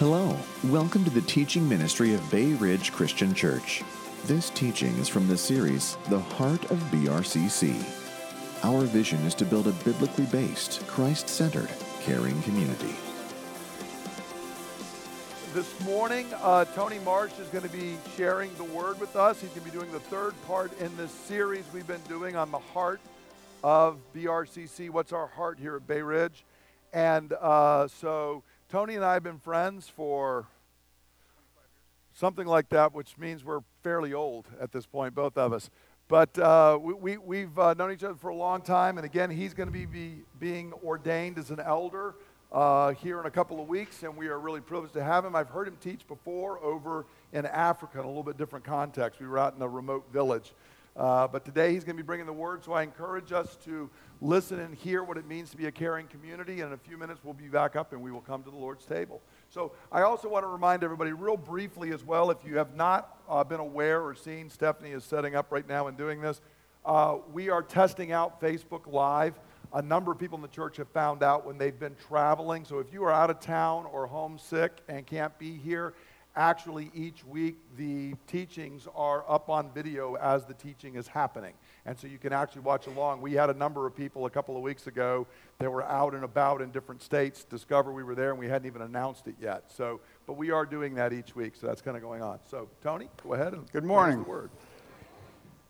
[0.00, 3.82] Hello, welcome to the teaching ministry of Bay Ridge Christian Church.
[4.24, 7.74] This teaching is from the series, The Heart of BRCC.
[8.64, 11.68] Our vision is to build a biblically based, Christ centered,
[12.00, 12.94] caring community.
[15.52, 19.42] This morning, uh, Tony Marsh is going to be sharing the word with us.
[19.42, 22.50] He's going to be doing the third part in this series we've been doing on
[22.50, 23.00] the heart
[23.62, 24.88] of BRCC.
[24.88, 26.46] What's our heart here at Bay Ridge?
[26.94, 30.46] And uh, so Tony and I have been friends for
[32.12, 35.70] something like that, which means we're fairly old at this point, both of us.
[36.06, 39.28] But uh, we, we, have uh, known each other for a long time, and again,
[39.28, 42.14] he's going to be, be being ordained as an elder
[42.52, 45.34] uh, here in a couple of weeks, and we are really privileged to have him.
[45.34, 49.18] I've heard him teach before over in Africa in a little bit different context.
[49.18, 50.52] We were out in a remote village.
[50.96, 53.88] Uh, but today he's going to be bringing the word, so I encourage us to
[54.20, 56.60] listen and hear what it means to be a caring community.
[56.60, 58.56] And in a few minutes, we'll be back up and we will come to the
[58.56, 59.22] Lord's table.
[59.48, 63.18] So I also want to remind everybody, real briefly as well, if you have not
[63.28, 66.40] uh, been aware or seen, Stephanie is setting up right now and doing this.
[66.84, 69.34] Uh, we are testing out Facebook Live.
[69.72, 72.64] A number of people in the church have found out when they've been traveling.
[72.64, 75.94] So if you are out of town or homesick and can't be here,
[76.40, 81.52] actually each week the teachings are up on video as the teaching is happening.
[81.84, 83.20] And so you can actually watch along.
[83.20, 85.26] We had a number of people a couple of weeks ago
[85.58, 88.66] that were out and about in different states discover we were there and we hadn't
[88.66, 89.64] even announced it yet.
[89.68, 92.38] So, but we are doing that each week, so that's kind of going on.
[92.50, 94.24] So, Tony, go ahead and Good morning.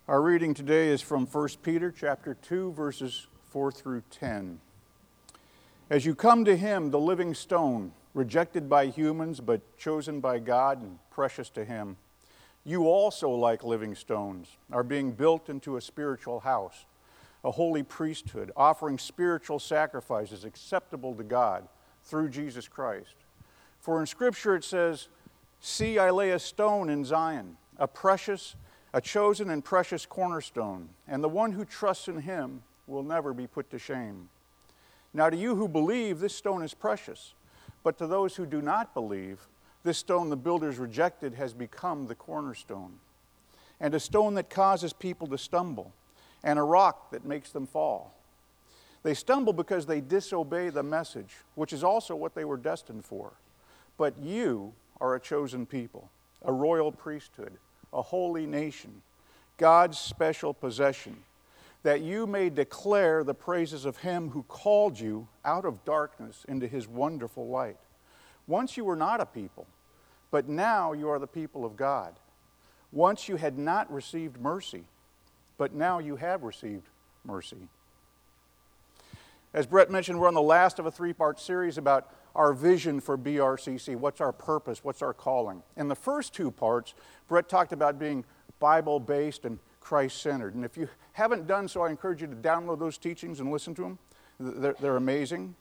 [0.06, 4.60] Our reading today is from 1 Peter chapter 2 verses 4 through 10.
[5.88, 10.83] As you come to him, the living stone, rejected by humans but chosen by God
[10.83, 11.97] and precious to Him.
[12.64, 16.84] You also, like living stones, are being built into a spiritual house,
[17.44, 21.67] a holy priesthood, offering spiritual sacrifices acceptable to God
[22.02, 23.14] through Jesus Christ.
[23.80, 25.08] For in Scripture it says,
[25.61, 28.56] See, I lay a stone in Zion, a precious,
[28.92, 33.46] a chosen and precious cornerstone, and the one who trusts in him will never be
[33.46, 34.29] put to shame.
[35.13, 37.34] Now, to you who believe, this stone is precious.
[37.83, 39.41] But to those who do not believe,
[39.83, 42.98] this stone the builders rejected has become the cornerstone,
[43.80, 45.92] and a stone that causes people to stumble,
[46.45, 48.14] and a rock that makes them fall.
[49.02, 53.33] They stumble because they disobey the message, which is also what they were destined for.
[53.96, 56.11] But you are a chosen people,
[56.45, 57.52] a royal priesthood,
[57.92, 59.01] a holy nation,
[59.57, 61.17] God's special possession,
[61.83, 66.67] that you may declare the praises of him who called you out of darkness into
[66.67, 67.79] his wonderful light.
[68.46, 69.67] Once you were not a people,
[70.30, 72.14] but now you are the people of God.
[72.92, 74.85] Once you had not received mercy,
[75.57, 76.89] but now you have received
[77.24, 77.69] mercy.
[79.52, 83.01] As Brett mentioned, we're on the last of a three part series about our vision
[83.01, 83.96] for BRCC.
[83.96, 84.85] What's our purpose?
[84.85, 85.63] What's our calling?
[85.77, 86.95] In the first two parts,
[87.29, 88.24] Brett talked about being
[88.61, 90.55] Bible based and Christ centered.
[90.55, 93.74] And if you haven't done so, I encourage you to download those teachings and listen
[93.76, 93.98] to them.
[94.38, 95.54] They're, they're amazing.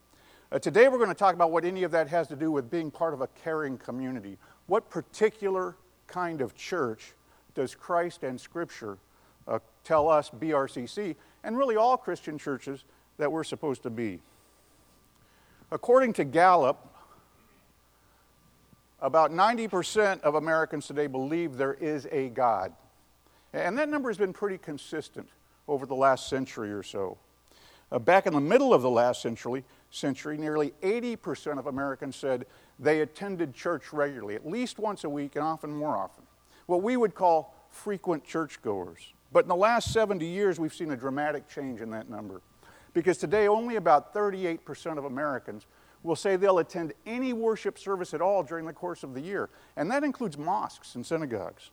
[0.52, 2.72] Uh, today, we're going to talk about what any of that has to do with
[2.72, 4.38] being part of a caring community.
[4.68, 5.76] What particular
[6.08, 7.14] kind of church
[7.56, 8.98] does Christ and Scripture
[9.48, 12.84] uh, tell us, BRCC, and really all Christian churches,
[13.18, 14.20] that we're supposed to be?
[15.72, 16.78] According to Gallup,
[19.02, 22.74] about 90% of Americans today believe there is a God.
[23.54, 25.30] And that number has been pretty consistent
[25.70, 27.18] over the last century or so.
[27.92, 32.46] Uh, back in the middle of the last century, century, nearly 80% of Americans said
[32.78, 36.24] they attended church regularly, at least once a week and often more often.
[36.68, 39.14] What we would call frequent churchgoers.
[39.32, 42.42] But in the last 70 years, we've seen a dramatic change in that number.
[42.94, 45.66] Because today, only about 38% of Americans
[46.02, 49.50] will say they'll attend any worship service at all during the course of the year.
[49.76, 51.72] And that includes mosques and synagogues.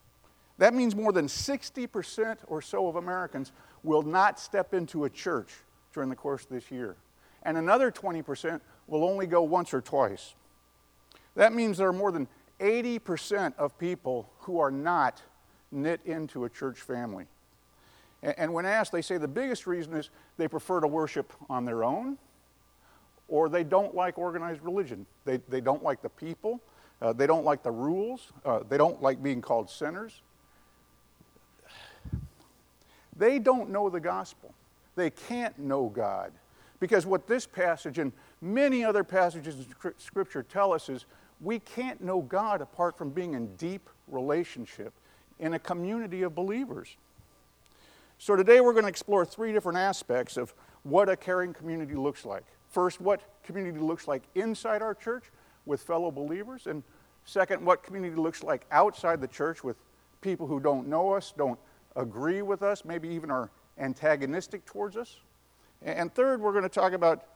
[0.59, 5.53] That means more than 60% or so of Americans will not step into a church
[5.93, 6.97] during the course of this year.
[7.43, 10.35] And another 20% will only go once or twice.
[11.35, 12.29] That means there are more than
[12.61, 15.23] 80% of people who are not
[15.71, 17.27] knit into a church family.
[18.23, 21.85] And when asked, they say the biggest reason is they prefer to worship on their
[21.85, 22.19] own
[23.29, 25.07] or they don't like organized religion.
[25.25, 26.61] They, they don't like the people,
[27.03, 30.23] uh, they don't like the rules, uh, they don't like being called sinners.
[33.19, 34.55] They don't know the gospel.
[34.95, 36.33] They can't know God.
[36.81, 41.07] Because what this passage and many other passages in Scripture tell us is
[41.41, 44.93] we can't know God apart from being in deep relationship
[45.39, 46.97] in a community of believers.
[48.19, 52.25] So today we're going to explore three different aspects of what a caring community looks
[52.25, 52.45] like.
[52.69, 55.25] First, what community looks like inside our church,
[55.67, 56.83] with fellow believers, and
[57.25, 59.77] second, what community looks like outside the church with
[60.21, 61.59] people who don't know us, don't
[61.97, 65.17] agree with us, maybe even are antagonistic towards us.
[65.83, 67.27] And third, we're going to talk about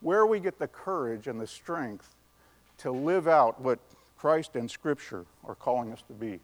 [0.00, 2.14] where we get the courage and the strength
[2.78, 3.78] to live out what
[4.16, 6.40] Christ and Scripture are calling us to be.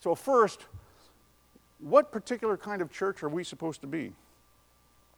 [0.00, 0.66] So, first,
[1.78, 4.12] what particular kind of church are we supposed to be?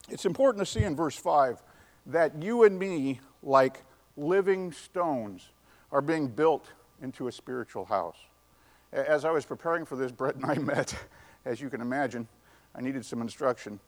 [0.08, 1.62] It's important to see in verse 5
[2.06, 3.82] that you and me, like
[4.16, 5.48] living stones,
[5.90, 6.66] are being built
[7.02, 8.18] into a spiritual house.
[8.94, 10.94] As I was preparing for this, Brett and I met,
[11.44, 12.28] as you can imagine.
[12.76, 13.80] I needed some instruction.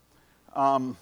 [0.53, 0.97] Um,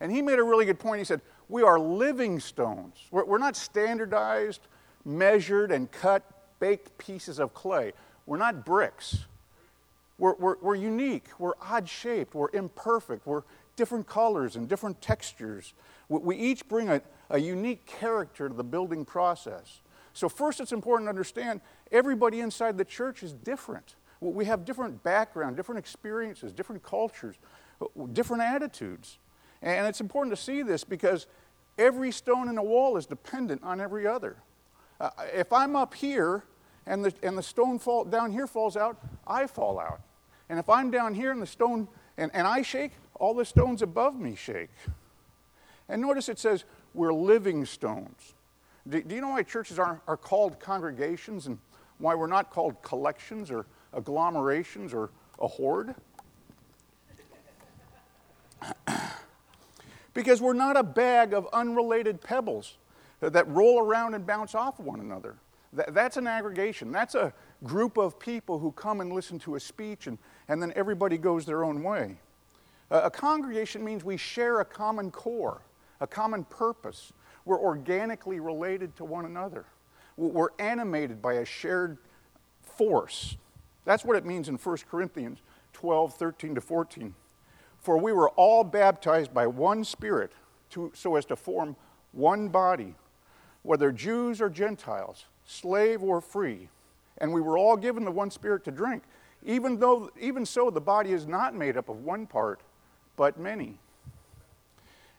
[0.00, 1.00] and he made a really good point.
[1.00, 2.96] He said, We are living stones.
[3.10, 4.62] We're, we're not standardized,
[5.04, 6.24] measured, and cut,
[6.60, 7.92] baked pieces of clay.
[8.24, 9.26] We're not bricks.
[10.18, 11.26] We're, we're, we're unique.
[11.38, 12.34] We're odd shaped.
[12.34, 13.26] We're imperfect.
[13.26, 13.42] We're
[13.76, 15.74] different colors and different textures.
[16.08, 19.80] We, we each bring a, a unique character to the building process.
[20.16, 21.60] So, first, it's important to understand
[21.92, 23.96] everybody inside the church is different.
[24.22, 27.36] We have different background, different experiences, different cultures,
[28.14, 29.18] different attitudes.
[29.60, 31.26] And it's important to see this because
[31.76, 34.36] every stone in the wall is dependent on every other.
[34.98, 36.44] Uh, if I'm up here
[36.86, 38.96] and the, and the stone fall, down here falls out,
[39.26, 40.00] I fall out.
[40.48, 43.82] And if I'm down here and the stone, and, and I shake, all the stones
[43.82, 44.70] above me shake.
[45.90, 46.64] And notice it says,
[46.94, 48.32] we're living stones.
[48.88, 51.58] Do, do you know why churches are, are called congregations and
[51.98, 55.10] why we're not called collections or agglomerations or
[55.40, 55.94] a horde?
[60.14, 62.76] because we're not a bag of unrelated pebbles
[63.20, 65.36] that roll around and bounce off one another.
[65.72, 66.92] That's an aggregation.
[66.92, 67.32] That's a
[67.64, 70.18] group of people who come and listen to a speech, and,
[70.48, 72.16] and then everybody goes their own way.
[72.90, 75.60] A congregation means we share a common core,
[76.00, 77.12] a common purpose.
[77.46, 79.64] We're organically related to one another.
[80.18, 81.96] We're animated by a shared
[82.60, 83.36] force.
[83.84, 85.38] That's what it means in 1 Corinthians
[85.72, 87.14] 12, 13 to 14.
[87.80, 90.32] For we were all baptized by one Spirit
[90.70, 91.76] to, so as to form
[92.12, 92.94] one body,
[93.62, 96.68] whether Jews or Gentiles, slave or free,
[97.18, 99.04] and we were all given the one Spirit to drink.
[99.44, 102.60] Even though, even so, the body is not made up of one part,
[103.16, 103.78] but many.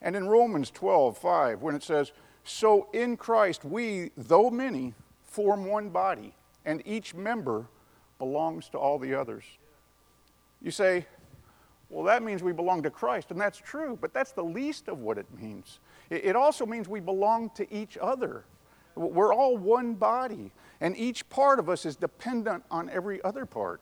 [0.01, 2.11] And in Romans 12, 5, when it says,
[2.43, 6.33] So in Christ we, though many, form one body,
[6.65, 7.65] and each member
[8.19, 9.43] belongs to all the others.
[10.61, 11.05] You say,
[11.89, 14.99] well, that means we belong to Christ, and that's true, but that's the least of
[14.99, 15.79] what it means.
[16.09, 18.43] It also means we belong to each other.
[18.95, 20.51] We're all one body,
[20.81, 23.81] and each part of us is dependent on every other part.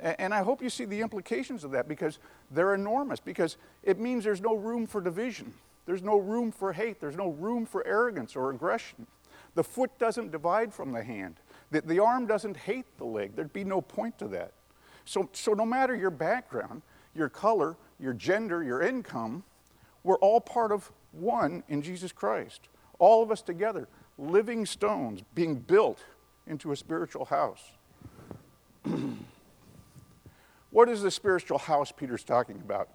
[0.00, 2.18] And I hope you see the implications of that because
[2.50, 5.52] they're enormous, because it means there's no room for division,
[5.86, 9.06] there's no room for hate, there's no room for arrogance or aggression.
[9.54, 11.36] The foot doesn't divide from the hand,
[11.70, 13.36] the, the arm doesn't hate the leg.
[13.36, 14.52] There'd be no point to that.
[15.04, 16.82] So, so no matter your background,
[17.14, 19.44] your color, your gender, your income,
[20.02, 22.68] we're all part of one in Jesus Christ.
[22.98, 23.88] All of us together,
[24.18, 26.00] living stones being built
[26.46, 27.62] into a spiritual house.
[30.80, 32.88] What is the spiritual house Peter's talking about?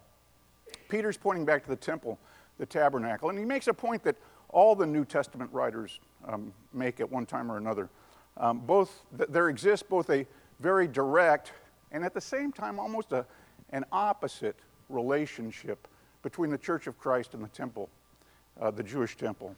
[0.88, 2.18] Peter's pointing back to the temple,
[2.58, 4.16] the tabernacle, and he makes a point that
[4.48, 7.88] all the New Testament writers um, make at one time or another.
[8.38, 10.26] Um, both th- there exists both a
[10.58, 11.52] very direct
[11.92, 13.24] and at the same time almost a,
[13.70, 14.56] an opposite
[14.88, 15.86] relationship
[16.24, 17.88] between the Church of Christ and the temple,
[18.60, 19.54] uh, the Jewish temple.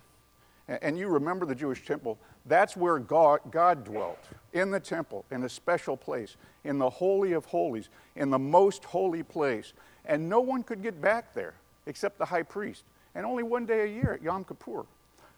[0.68, 4.18] And, you remember the Jewish temple, that's where God, God dwelt,
[4.52, 8.84] in the temple, in a special place, in the Holy of Holies, in the most
[8.84, 9.72] holy place.
[10.04, 11.54] And no one could get back there
[11.87, 12.84] except the high priest,
[13.14, 14.84] and only one day a year at Yom Kippur.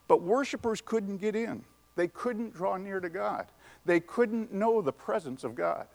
[0.09, 1.63] But worshipers couldn't get in.
[1.95, 3.47] They couldn't draw near to God.
[3.85, 5.87] They couldn't know the presence of God.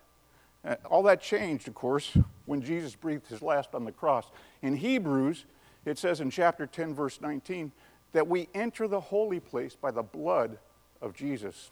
[0.65, 2.17] Uh, all that changed, of course,
[2.47, 4.31] when Jesus breathed his last on the cross.
[4.63, 5.45] In Hebrews,
[5.85, 7.71] it says in chapter 10, verse 19,
[8.17, 10.59] that we enter the holy place by the blood
[11.03, 11.71] of Jesus.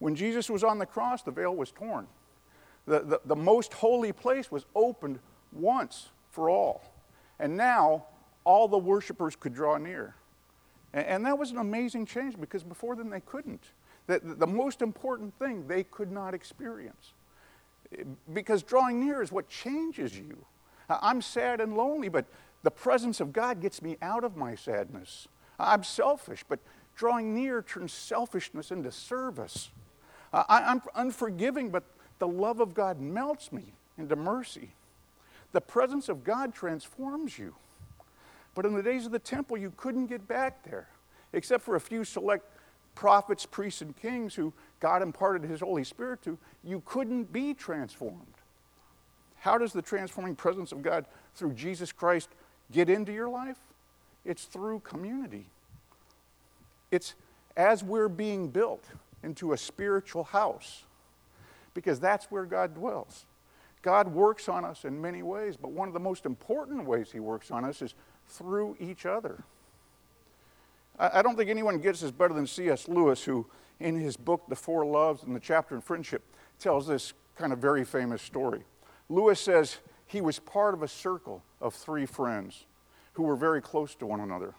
[0.00, 2.08] When Jesus was on the cross, the veil was torn.
[2.86, 5.20] The, the, the most holy place was opened
[5.52, 6.82] once for all.
[7.38, 8.06] And now,
[8.44, 10.16] all the worshipers could draw near.
[10.92, 13.62] And, and that was an amazing change because before then they couldn't.
[14.08, 17.12] The, the most important thing they could not experience
[18.34, 20.44] because drawing near is what changes you.
[20.88, 22.24] I'm sad and lonely, but
[22.62, 25.28] the presence of God gets me out of my sadness.
[25.58, 26.58] I'm selfish, but
[26.96, 29.70] drawing near turns selfishness into service.
[30.32, 31.84] I'm unforgiving, but
[32.18, 34.70] the love of God melts me into mercy.
[35.52, 37.54] The presence of God transforms you.
[38.54, 40.88] But in the days of the temple, you couldn't get back there.
[41.32, 42.44] except for a few select
[42.94, 48.34] prophets, priests, and kings who God imparted His Holy Spirit to, you couldn't be transformed.
[49.40, 52.28] How does the transforming presence of God through Jesus Christ
[52.72, 53.58] get into your life?
[54.24, 55.46] It's through community.
[56.90, 57.14] It's
[57.56, 58.84] as we're being built
[59.22, 60.84] into a spiritual house,
[61.74, 63.26] because that's where God dwells.
[63.82, 67.20] God works on us in many ways, but one of the most important ways He
[67.20, 67.94] works on us is
[68.28, 69.42] through each other.
[70.98, 72.88] I don't think anyone gets this better than C.S.
[72.88, 73.46] Lewis, who,
[73.78, 76.22] in his book, The Four Loves, and the chapter in Friendship,
[76.58, 78.64] tells this kind of very famous story.
[79.08, 82.64] Lewis says he was part of a circle of three friends
[83.12, 84.54] who were very close to one another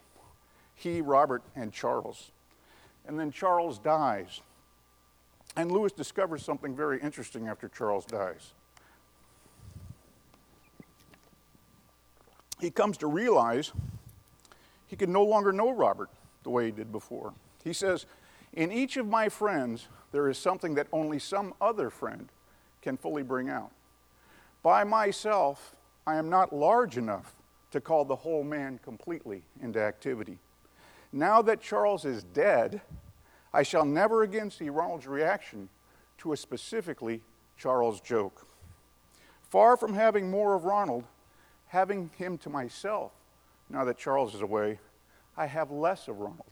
[0.80, 2.32] he, Robert, and Charles.
[3.06, 4.42] And then Charles dies.
[5.58, 8.54] And Lewis discovers something very interesting after Charles dies.
[12.62, 13.74] He comes to realize
[14.88, 16.10] he can no longer know Robert
[16.44, 17.34] the way he did before.
[17.66, 18.06] He says,
[18.54, 22.30] In each of my friends, there is something that only some other friend
[22.82, 23.72] can fully bring out.
[24.62, 25.76] By myself,
[26.06, 27.36] I am not large enough
[27.72, 30.38] to call the whole man completely into activity.
[31.12, 32.82] Now that Charles is dead,
[33.54, 35.70] I shall never again see Ronald's reaction
[36.20, 37.22] to a specifically
[37.58, 38.46] Charles joke.
[39.50, 41.06] Far from having more of Ronald,
[41.68, 43.12] having him to myself,
[43.70, 44.80] now that Charles is away,
[45.38, 46.44] I have less of Ronald.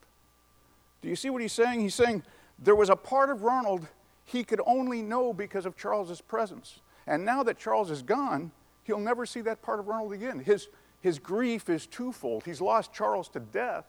[1.01, 1.81] Do you see what he's saying?
[1.81, 2.23] He's saying
[2.57, 3.87] there was a part of Ronald
[4.25, 6.79] he could only know because of Charles's presence.
[7.07, 8.51] And now that Charles is gone,
[8.83, 10.39] he'll never see that part of Ronald again.
[10.39, 10.67] His,
[11.01, 12.43] his grief is twofold.
[12.43, 13.85] He's lost Charles to death,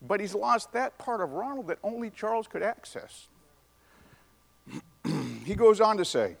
[0.00, 3.28] but he's lost that part of Ronald that only Charles could access.
[5.44, 6.36] he goes on to say,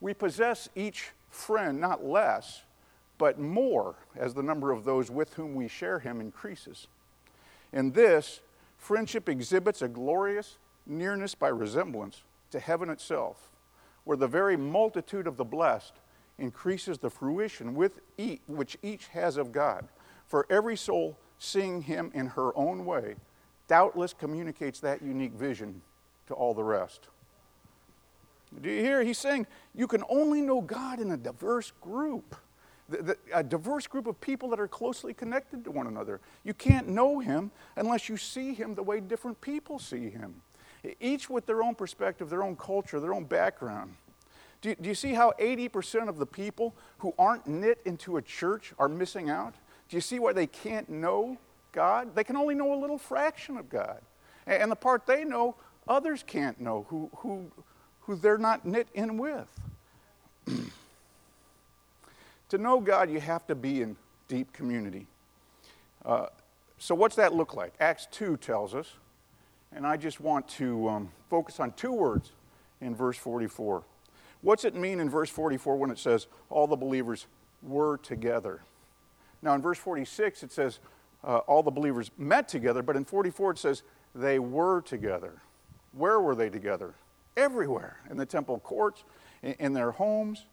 [0.00, 2.62] We possess each friend not less,
[3.16, 6.86] but more as the number of those with whom we share him increases.
[7.72, 8.40] In this,
[8.76, 13.51] friendship exhibits a glorious nearness by resemblance to heaven itself,
[14.04, 15.94] where the very multitude of the blessed
[16.38, 19.86] increases the fruition with each, which each has of God.
[20.26, 23.16] For every soul seeing him in her own way
[23.68, 25.80] doubtless communicates that unique vision
[26.26, 27.08] to all the rest.
[28.60, 29.02] Do you hear?
[29.02, 32.36] He's saying you can only know God in a diverse group,
[33.32, 36.20] a diverse group of people that are closely connected to one another.
[36.44, 40.42] You can't know Him unless you see Him the way different people see Him,
[41.00, 43.94] each with their own perspective, their own culture, their own background.
[44.60, 48.22] Do you, do you see how 80% of the people who aren't knit into a
[48.22, 49.54] church are missing out?
[49.88, 51.36] Do you see why they can't know
[51.72, 52.14] God?
[52.14, 54.00] They can only know a little fraction of God.
[54.46, 57.50] And the part they know, others can't know who, who,
[58.02, 59.48] who they're not knit in with.
[62.48, 63.96] to know God, you have to be in
[64.28, 65.06] deep community.
[66.04, 66.26] Uh,
[66.78, 67.72] so, what's that look like?
[67.78, 68.94] Acts 2 tells us,
[69.74, 72.32] and I just want to um, focus on two words
[72.80, 73.82] in verse 44.
[74.42, 77.26] What's it mean in verse 44 when it says, all the believers
[77.62, 78.60] were together?
[79.40, 80.78] Now, in verse 46, it says,
[81.24, 83.82] uh, all the believers met together, but in 44, it says,
[84.14, 85.40] they were together.
[85.92, 86.94] Where were they together?
[87.36, 87.98] Everywhere.
[88.10, 89.04] In the temple courts,
[89.42, 90.46] in, in their homes.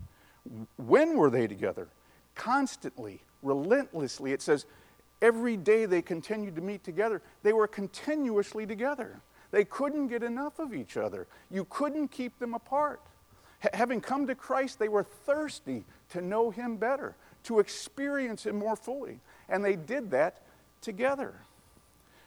[0.77, 1.87] When were they together?
[2.35, 4.31] Constantly, relentlessly.
[4.31, 4.65] It says,
[5.21, 7.21] every day they continued to meet together.
[7.43, 9.21] They were continuously together.
[9.51, 11.27] They couldn't get enough of each other.
[11.49, 13.01] You couldn't keep them apart
[13.73, 18.75] having come to Christ, they were thirsty to know Him better, to experience Him more
[18.75, 19.19] fully.
[19.49, 20.41] And they did that
[20.81, 21.33] together.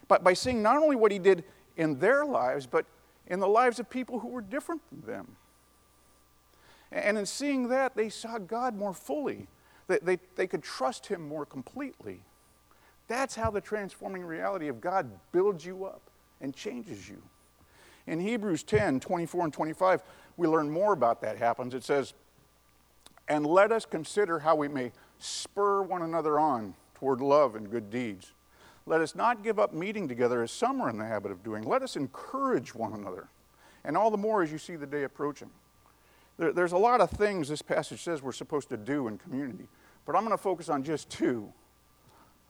[0.09, 1.45] But by seeing not only what He did
[1.77, 2.85] in their lives, but
[3.27, 5.37] in the lives of people who were different than them.
[6.91, 9.47] And in seeing that, they saw God more fully.
[9.87, 12.21] They, they, they could trust Him more completely.
[13.13, 16.01] That's how the transforming reality of God builds you up
[16.41, 17.21] and changes you.
[18.07, 20.03] In Hebrews 10 24 and 25,
[20.39, 21.75] we learn more about that happens.
[21.75, 22.15] It says,
[23.29, 27.91] And let us consider how we may spur one another on toward love and good
[27.91, 28.33] deeds.
[28.87, 31.65] Let us not give up meeting together as some are in the habit of doing.
[31.65, 33.29] Let us encourage one another,
[33.85, 35.51] and all the more as you see the day approaching.
[36.39, 39.69] There, there's a lot of things this passage says we're supposed to do in community,
[40.07, 41.53] but I'm going to focus on just two.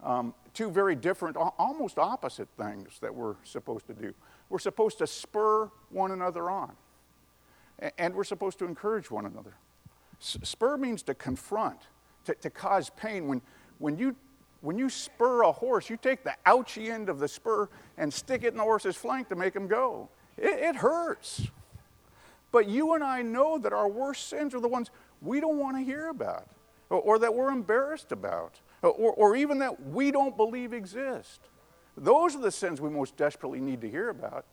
[0.03, 4.13] Um, two very different, almost opposite things that we're supposed to do.
[4.49, 6.73] We're supposed to spur one another on
[7.99, 9.55] and we're supposed to encourage one another.
[10.19, 11.81] Spur means to confront,
[12.25, 13.27] to, to cause pain.
[13.27, 13.43] When,
[13.79, 14.15] when, you,
[14.61, 17.69] when you spur a horse, you take the ouchy end of the spur
[17.99, 20.09] and stick it in the horse's flank to make him go.
[20.39, 21.49] It, it hurts.
[22.53, 24.91] But you and I know that our worst sins are the ones
[25.21, 26.47] we don't want to hear about,
[26.91, 31.41] or, or that we're embarrassed about, Uh, or, or even that we don't believe exist.
[31.97, 34.45] Those are the sins we most desperately need to hear about.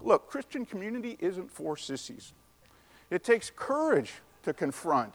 [0.00, 2.32] Look, Christian community isn't for sissies.
[3.10, 5.14] It takes courage to confront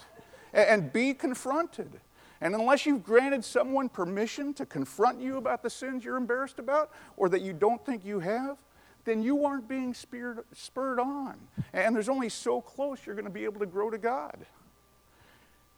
[0.54, 2.00] and be confronted.
[2.40, 6.92] And unless you've granted someone permission to confront you about the sins you're embarrassed about
[7.18, 8.58] or that you don't think you have,
[9.06, 11.36] then you aren't being spurred, spurred on.
[11.74, 14.46] And there's only so close you're going to be able to grow to God.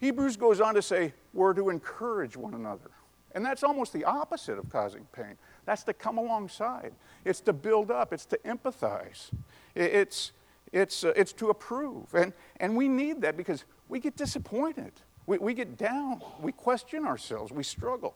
[0.04, 2.92] Hebrews goes on to say, we're to encourage one another.
[3.34, 5.38] And that's almost the opposite of causing pain.
[5.66, 6.92] That's to come alongside,
[7.24, 9.32] it's to build up, it's to empathize,
[9.76, 10.34] it's,
[10.74, 12.14] it's, uh, it's to approve.
[12.14, 14.92] And, and we need that because we get disappointed,
[15.26, 18.14] we, we get down, we question ourselves, we struggle.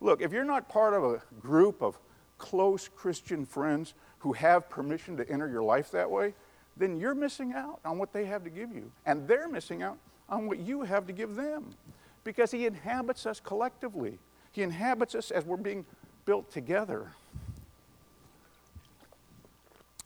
[0.00, 1.96] Look, if you're not part of a group of
[2.38, 6.34] close Christian friends who have permission to enter your life that way,
[6.76, 8.90] then you're missing out on what they have to give you.
[9.06, 9.96] And they're missing out
[10.28, 11.74] on what you have to give them
[12.24, 14.18] because He inhabits us collectively.
[14.52, 15.84] He inhabits us as we're being
[16.24, 17.12] built together.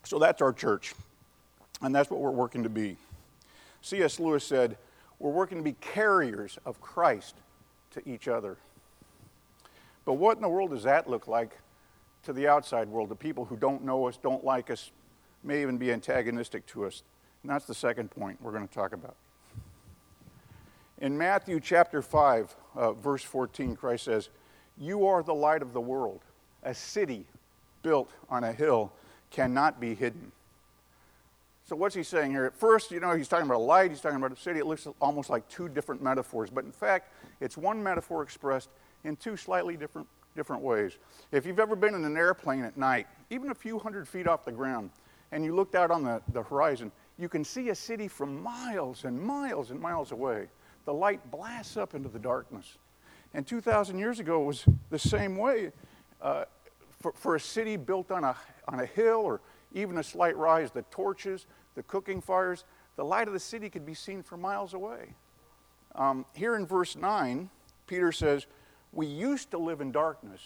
[0.03, 0.93] So that's our church,
[1.81, 2.97] and that's what we're working to be.
[3.81, 4.19] C.S.
[4.19, 4.77] Lewis said,
[5.19, 7.35] We're working to be carriers of Christ
[7.91, 8.57] to each other.
[10.05, 11.57] But what in the world does that look like
[12.23, 14.91] to the outside world, the people who don't know us, don't like us,
[15.43, 17.03] may even be antagonistic to us?
[17.41, 19.15] And that's the second point we're going to talk about.
[21.03, 24.29] In Matthew chapter 5, uh, verse 14, Christ says,
[24.77, 26.21] You are the light of the world.
[26.63, 27.25] A city
[27.81, 28.89] built on a hill
[29.29, 30.31] cannot be hidden.
[31.65, 32.45] So, what's he saying here?
[32.45, 34.59] At first, you know, he's talking about a light, he's talking about a city.
[34.59, 38.69] It looks almost like two different metaphors, but in fact, it's one metaphor expressed
[39.03, 40.07] in two slightly different,
[40.37, 40.93] different ways.
[41.33, 44.45] If you've ever been in an airplane at night, even a few hundred feet off
[44.45, 44.89] the ground,
[45.33, 49.03] and you looked out on the, the horizon, you can see a city from miles
[49.03, 50.47] and miles and miles away
[50.85, 52.77] the light blasts up into the darkness.
[53.33, 55.71] And 2,000 years ago, it was the same way.
[56.21, 56.45] Uh,
[56.99, 58.35] for, for a city built on a,
[58.67, 59.41] on a hill or
[59.73, 62.63] even a slight rise, the torches, the cooking fires,
[62.95, 65.15] the light of the city could be seen for miles away.
[65.95, 67.49] Um, here in verse 9,
[67.87, 68.45] Peter says,
[68.91, 70.41] We used to live in darkness,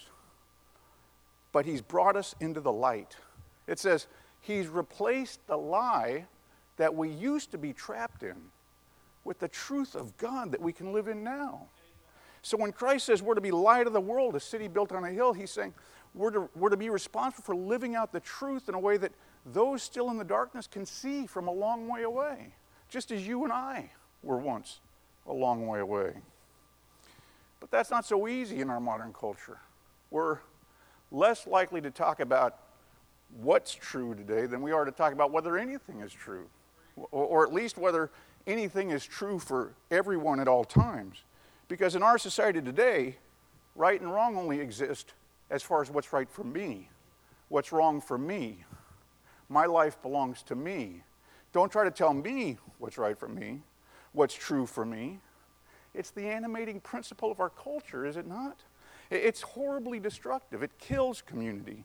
[1.52, 3.16] but he's brought us into the light.
[3.66, 4.06] It says,
[4.40, 6.26] He's replaced the lie
[6.76, 8.36] that we used to be trapped in
[9.24, 11.68] with the truth of God that we can live in now.
[12.42, 15.04] So when Christ says we're to be light of the world, a city built on
[15.04, 15.74] a hill, he's saying
[16.14, 19.12] we're to, we're to be responsible for living out the truth in a way that
[19.44, 22.54] those still in the darkness can see from a long way away,
[22.88, 23.90] just as you and I
[24.22, 24.80] were once
[25.26, 26.14] a long way away.
[27.60, 29.58] But that's not so easy in our modern culture.
[30.10, 30.38] We're
[31.10, 32.58] less likely to talk about
[33.40, 36.48] what's true today than we are to talk about whether anything is true,
[36.96, 38.10] or, or at least whether
[38.48, 41.22] anything is true for everyone at all times.
[41.68, 43.16] Because in our society today,
[43.76, 45.12] right and wrong only exist
[45.50, 46.88] as far as what's right for me,
[47.48, 48.64] what's wrong for me.
[49.48, 51.02] My life belongs to me.
[51.52, 53.60] Don't try to tell me what's right for me,
[54.12, 55.20] what's true for me.
[55.94, 58.56] It's the animating principle of our culture, is it not?
[59.10, 60.62] It's horribly destructive.
[60.62, 61.84] It kills community.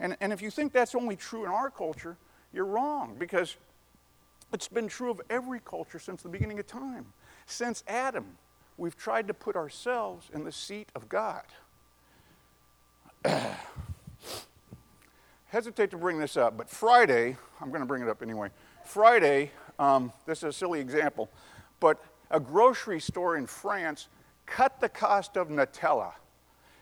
[0.00, 2.16] And, and if you think that's only true in our culture,
[2.52, 3.56] you're wrong because
[4.52, 7.06] it's been true of every culture since the beginning of time.
[7.46, 8.38] Since Adam,
[8.76, 11.44] we've tried to put ourselves in the seat of God.
[15.46, 18.50] Hesitate to bring this up, but Friday, I'm going to bring it up anyway.
[18.84, 21.30] Friday, um, this is a silly example,
[21.80, 24.08] but a grocery store in France
[24.46, 26.12] cut the cost of Nutella.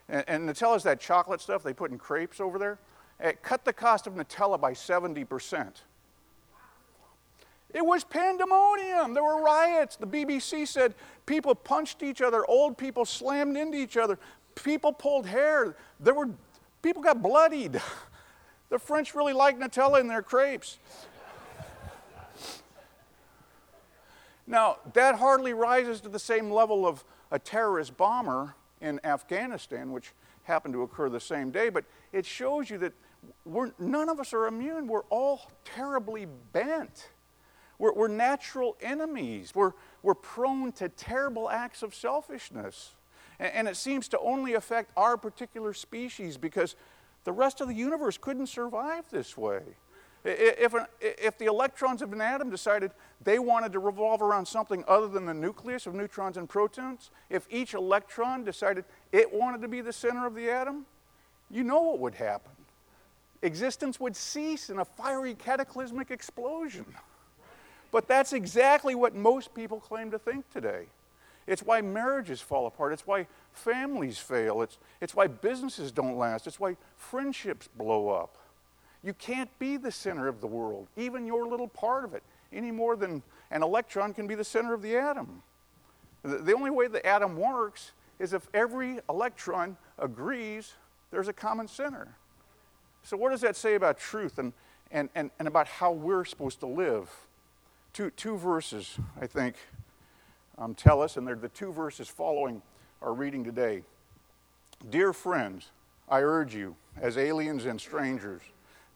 [0.09, 2.79] And, and Nutella is that chocolate stuff they put in crepes over there.
[3.19, 5.83] It cut the cost of Nutella by 70 percent.
[7.77, 9.13] It was pandemonium.
[9.13, 9.97] There were riots.
[9.97, 10.95] The BBC said
[11.27, 14.19] people punched each other, old people slammed into each other,
[14.55, 15.77] people pulled hair.
[16.01, 16.31] There were
[16.81, 17.81] people got bloodied.
[18.69, 20.79] The French really like Nutella in their crepes.
[24.45, 30.11] Now, that hardly rises to the same level of a terrorist bomber in Afghanistan, which
[30.43, 32.93] happened to occur the same day, but it shows you that
[33.79, 34.89] none of us are immune.
[34.89, 37.11] We're all terribly bent.
[37.79, 39.53] We're, we're natural enemies.
[39.55, 42.93] We're, we're prone to terrible acts of selfishness.
[43.39, 46.77] And, and it seems to only affect our particular species because
[47.25, 49.63] the rest of the universe couldn't survive this way.
[50.25, 52.91] If, an, if the electrons of an atom decided
[53.23, 57.47] they wanted to revolve around something other than the nucleus of neutrons and protons, if
[57.49, 60.85] each electron decided it wanted to be the center of the atom,
[61.49, 62.51] you know what would happen.
[63.43, 66.87] Existence would cease in a fiery cataclysmic explosion.
[67.97, 70.85] But that's exactly what most people claim to think today.
[71.47, 72.93] It's why marriages fall apart.
[72.93, 74.61] It's why families fail.
[74.61, 76.47] It's, it's why businesses don't last.
[76.47, 78.37] It's why friendships blow up.
[79.03, 82.71] You can't be the center of the world, even your little part of it, any
[82.71, 85.43] more than an electron can be the center of the atom.
[86.23, 90.75] The, the only way the atom works is if every electron agrees
[91.11, 92.09] there's a common center.
[93.05, 94.53] So, what does that say about truth and,
[94.91, 97.09] and, and, and about how we're supposed to live?
[97.97, 99.57] Two, two verses, I think,
[100.59, 102.61] um, tell us, and they're the two verses following
[103.01, 103.85] our reading today.
[104.91, 105.71] Dear friends,
[106.07, 108.43] I urge you, as aliens and strangers,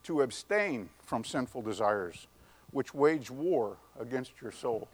[0.03, 2.27] to abstain from sinful desires,
[2.73, 4.87] which wage war against your soul.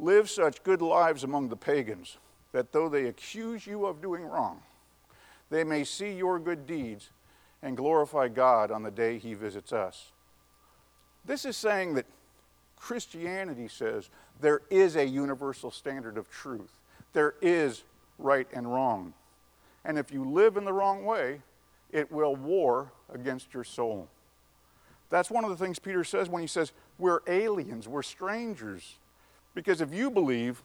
[0.00, 2.18] Live such good lives among the pagans
[2.50, 4.62] that though they accuse you of doing wrong,
[5.48, 7.10] they may see your good deeds
[7.62, 10.10] and glorify God on the day he visits us.
[11.24, 12.06] This is saying that
[12.82, 16.72] Christianity says there is a universal standard of truth.
[17.12, 17.84] There is
[18.18, 19.14] right and wrong.
[19.84, 21.42] And if you live in the wrong way,
[21.92, 24.08] it will war against your soul.
[25.10, 28.96] That's one of the things Peter says when he says, We're aliens, we're strangers.
[29.54, 30.60] Because if you believe,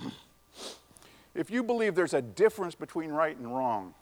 [1.34, 3.92] if you believe there's a difference between right and wrong,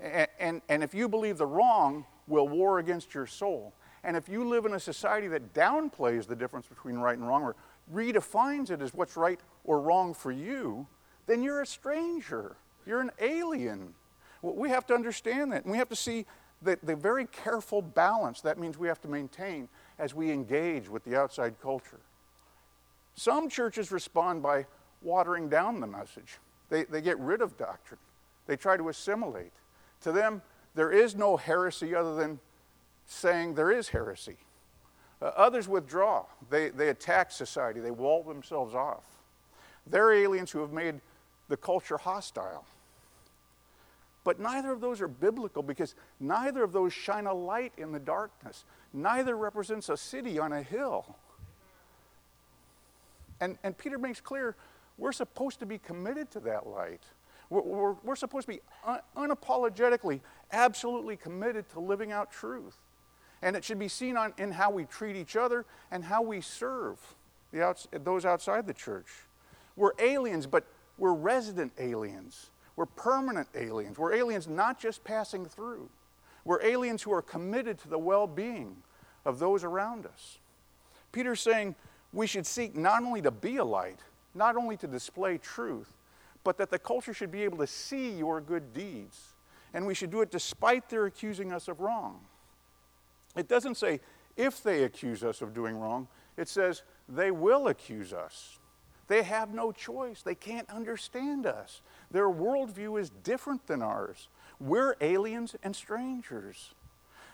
[0.00, 3.72] and, and, and if you believe the wrong will war against your soul,
[4.04, 7.42] and if you live in a society that downplays the difference between right and wrong
[7.42, 7.56] or
[7.92, 10.86] redefines it as what's right or wrong for you,
[11.26, 12.56] then you're a stranger.
[12.86, 13.94] You're an alien.
[14.42, 15.64] Well, we have to understand that.
[15.64, 16.26] And we have to see
[16.62, 21.04] the, the very careful balance that means we have to maintain as we engage with
[21.04, 22.00] the outside culture.
[23.14, 24.66] Some churches respond by
[25.02, 26.38] watering down the message,
[26.70, 28.00] they, they get rid of doctrine,
[28.46, 29.52] they try to assimilate.
[30.02, 30.42] To them,
[30.74, 32.38] there is no heresy other than
[33.08, 34.36] saying there is heresy.
[35.20, 36.24] Uh, others withdraw.
[36.48, 37.80] They, they attack society.
[37.80, 39.04] They wall themselves off.
[39.86, 41.00] They're aliens who have made
[41.48, 42.64] the culture hostile.
[44.22, 47.98] But neither of those are biblical because neither of those shine a light in the
[47.98, 48.64] darkness.
[48.92, 51.16] Neither represents a city on a hill.
[53.40, 54.54] And, and Peter makes clear
[54.98, 57.02] we're supposed to be committed to that light.
[57.48, 60.20] We're, we're, we're supposed to be un- unapologetically,
[60.52, 62.76] absolutely committed to living out truth.
[63.42, 66.40] And it should be seen on, in how we treat each other and how we
[66.40, 66.98] serve
[67.52, 69.06] the outs- those outside the church.
[69.76, 70.64] We're aliens, but
[70.96, 72.50] we're resident aliens.
[72.76, 73.98] We're permanent aliens.
[73.98, 75.88] We're aliens not just passing through.
[76.44, 78.76] We're aliens who are committed to the well being
[79.24, 80.38] of those around us.
[81.12, 81.74] Peter's saying
[82.12, 84.00] we should seek not only to be a light,
[84.34, 85.92] not only to display truth,
[86.44, 89.34] but that the culture should be able to see your good deeds.
[89.74, 92.20] And we should do it despite their accusing us of wrong.
[93.38, 94.00] It doesn't say
[94.36, 98.58] if they accuse us of doing wrong, it says they will accuse us.
[99.06, 100.22] They have no choice.
[100.22, 101.80] They can't understand us.
[102.10, 104.28] Their worldview is different than ours.
[104.60, 106.74] We're aliens and strangers.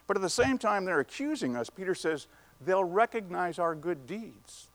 [0.06, 1.70] But at the same time, they're accusing us.
[1.70, 2.26] Peter says
[2.64, 4.68] they'll recognize our good deeds.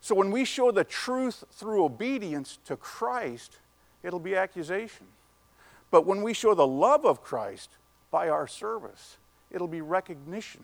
[0.00, 3.58] So when we show the truth through obedience to Christ,
[4.04, 5.06] it'll be accusation.
[5.90, 7.70] But when we show the love of Christ
[8.10, 9.16] by our service,
[9.54, 10.62] it'll be recognition.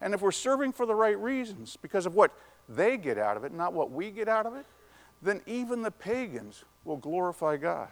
[0.00, 2.32] And if we're serving for the right reasons, because of what
[2.68, 4.66] they get out of it, not what we get out of it,
[5.22, 7.90] then even the pagans will glorify God.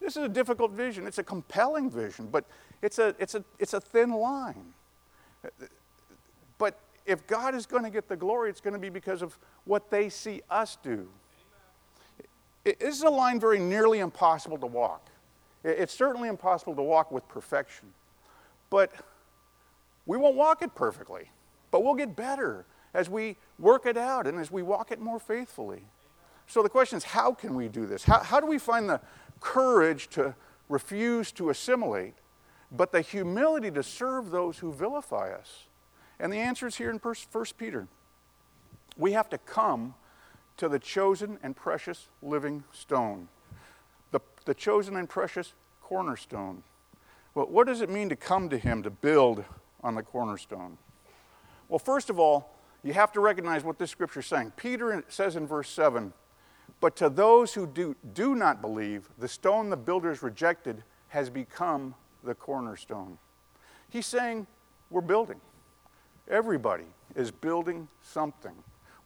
[0.00, 1.06] This is a difficult vision.
[1.06, 2.44] It's a compelling vision, but
[2.82, 4.74] it's a, it's a, it's a thin line.
[6.58, 9.38] But if God is going to get the glory, it's going to be because of
[9.64, 11.06] what they see us do.
[12.64, 15.06] This is a line very nearly impossible to walk.
[15.64, 17.88] It's certainly impossible to walk with perfection.
[18.70, 18.92] But
[20.06, 21.30] we won't walk it perfectly.
[21.70, 25.18] But we'll get better as we work it out and as we walk it more
[25.18, 25.82] faithfully.
[26.46, 28.04] So the question is how can we do this?
[28.04, 29.00] How, how do we find the
[29.40, 30.34] courage to
[30.68, 32.14] refuse to assimilate,
[32.70, 35.64] but the humility to serve those who vilify us?
[36.20, 37.14] And the answer is here in 1
[37.56, 37.88] Peter.
[38.96, 39.94] We have to come
[40.56, 43.28] to the chosen and precious living stone,
[44.44, 46.62] the, chosen and precious cornerstone.
[47.34, 49.44] Well, what does it mean to come to Him to build
[49.82, 50.78] on the cornerstone?
[51.68, 52.50] Well, first of all,
[52.82, 54.52] you have to recognize what this scripture is saying.
[54.56, 56.12] Peter says in verse 7
[56.80, 61.94] But to those who do, do not believe, the stone the builders rejected has become
[62.22, 63.18] the cornerstone.
[63.88, 64.46] He's saying,
[64.90, 65.40] We're building.
[66.28, 68.54] Everybody is building something.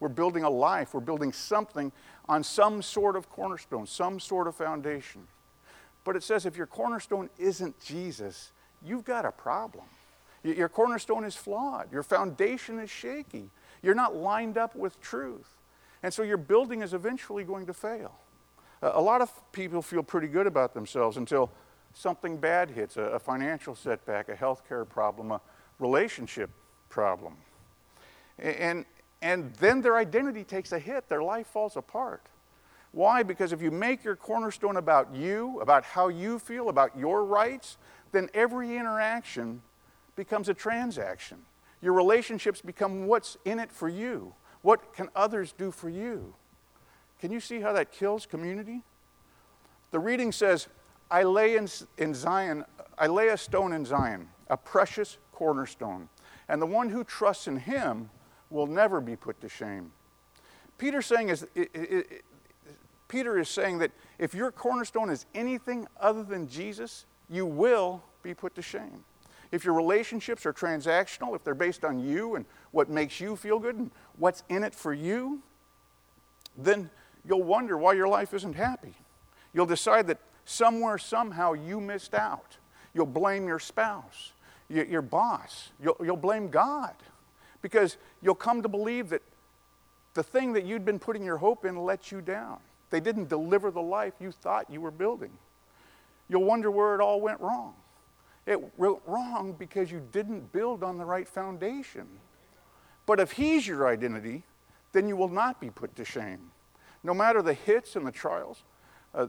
[0.01, 0.95] We're building a life.
[0.95, 1.93] We're building something
[2.29, 5.27] on some sort of cornerstone, some sort of foundation.
[6.05, 8.53] But it says if your cornerstone isn't Jesus,
[8.85, 9.85] you've got a problem.
[10.45, 11.93] Your cornerstone is flawed.
[11.93, 13.51] Your foundation is shaky.
[13.83, 15.57] You're not lined up with truth.
[16.03, 18.15] And so your building is eventually going to fail.
[18.83, 21.51] A lot of people feel pretty good about themselves until
[21.93, 25.41] something bad hits a, financial setback, a health care problem, a
[25.81, 26.51] relationship
[26.89, 27.37] problem.
[28.39, 28.85] And,
[29.20, 32.22] and then their identity takes a hit, their life falls apart.
[32.92, 33.22] Why?
[33.22, 37.76] Because if you make your cornerstone about you, about how you feel, about your rights,
[38.12, 39.62] then every interaction
[40.16, 41.38] becomes a transaction.
[41.83, 44.35] Your relationships become what's in it for you.
[44.62, 46.35] What can others do for you?
[47.20, 48.83] Can you see how that kills community?
[49.90, 50.68] The reading says,
[51.11, 52.64] I lay in, in Zion,
[52.96, 56.09] I lay a stone in Zion, a precious cornerstone,
[56.48, 58.11] and the one who trusts in him
[58.51, 59.93] will never be put to shame.
[60.79, 62.25] Peter's saying is, it, it, it,
[63.09, 68.35] Peter is saying that if your cornerstone is anything other than Jesus, you will be
[68.35, 69.05] put to shame.
[69.51, 73.59] If your relationships are transactional, if they're based on you and what makes you feel
[73.59, 75.43] good and what's in it for you,
[76.57, 76.91] then
[77.27, 78.95] you'll wonder why your life isn't happy.
[79.55, 82.59] You'll decide that somewhere, somehow, you missed out.
[82.93, 84.33] You'll blame your spouse,
[84.69, 86.95] your, boss, you'll blame God
[87.62, 89.23] because you'll come to believe that
[90.14, 92.59] the thing that you'd been putting your hope in let you down.
[92.90, 95.31] They didn't deliver the life you thought you were building.
[96.29, 97.75] You'll wonder where it all went wrong.
[98.47, 102.07] It went wrong because you didn't build on the right foundation.
[103.07, 104.42] But if He's your identity,
[104.92, 106.51] then you will not be put to shame.
[107.03, 108.62] No matter the hits and the trials,
[109.14, 109.27] uh,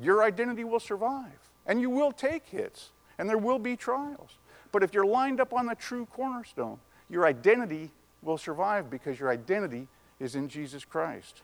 [0.00, 1.50] your identity will survive.
[1.66, 4.38] And you will take hits, and there will be trials.
[4.72, 6.78] But if you're lined up on the true cornerstone,
[7.10, 7.90] your identity
[8.22, 11.42] will survive because your identity is in Jesus Christ.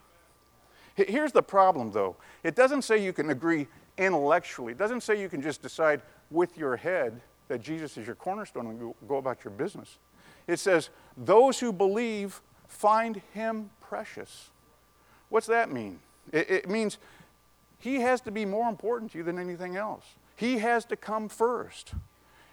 [0.95, 3.67] Here's the problem, though it doesn't say you can agree
[3.99, 8.17] intellectually, it doesn't say you can just decide with your head that Jesus is your
[8.17, 9.99] cornerstone and go about your business.
[10.47, 14.51] It says, Those who believe find him precious.
[15.29, 16.01] What's that mean?
[16.33, 16.99] It, means
[17.79, 20.05] he has to be more important to you than anything else.
[20.35, 21.93] He has to come first.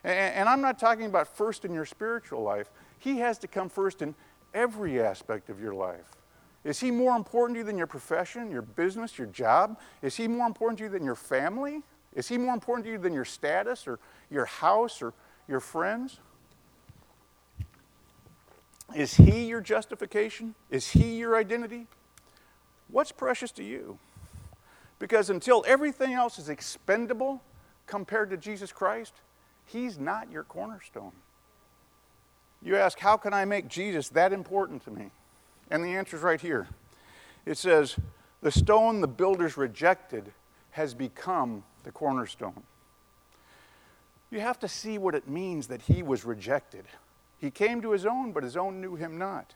[0.04, 2.70] And I'm not talking about first in your spiritual life,
[3.04, 4.16] he has to come first in
[4.54, 6.16] every aspect of your life.
[6.64, 9.78] Is he more important to you than your profession, your business, your job?
[10.02, 11.82] Is he more important to you than your family?
[12.16, 14.00] Is he more important to you than your status or
[14.32, 15.14] your house or
[15.50, 16.20] your friends?
[18.96, 20.56] Is he your justification?
[20.70, 21.88] Is he your identity?
[22.88, 24.00] What's precious to you?
[25.00, 27.42] Because until everything else is expendable
[27.86, 29.14] compared to Jesus Christ,
[29.66, 31.12] he's not your cornerstone.
[32.64, 35.12] You ask, how can I make Jesus that important to me?
[35.70, 36.68] And the answer is right here.
[37.46, 37.98] It says,
[38.42, 40.32] The stone the builders rejected
[40.72, 42.64] has become the cornerstone.
[44.32, 46.86] You have to see what it means that he was rejected.
[47.38, 49.54] He came to his own, but his own knew him not.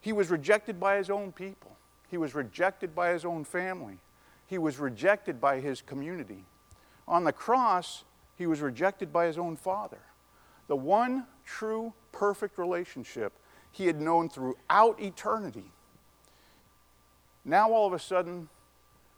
[0.00, 1.76] He was rejected by his own people,
[2.08, 3.98] he was rejected by his own family,
[4.46, 6.44] he was rejected by his community.
[7.06, 8.04] On the cross,
[8.36, 9.98] he was rejected by his own father.
[10.70, 13.32] The one true, perfect relationship
[13.72, 15.64] he had known throughout eternity.
[17.44, 18.48] Now, all of a sudden,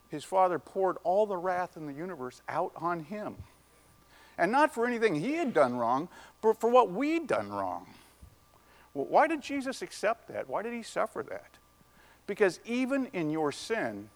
[0.08, 3.36] his father poured all the wrath in the universe out on him.
[4.38, 6.08] And not for anything he had done wrong,
[6.40, 7.86] but for what we'd done wrong.
[8.94, 10.48] Well, why did Jesus accept that?
[10.48, 11.58] Why did he suffer that?
[12.26, 14.08] Because even in your sin,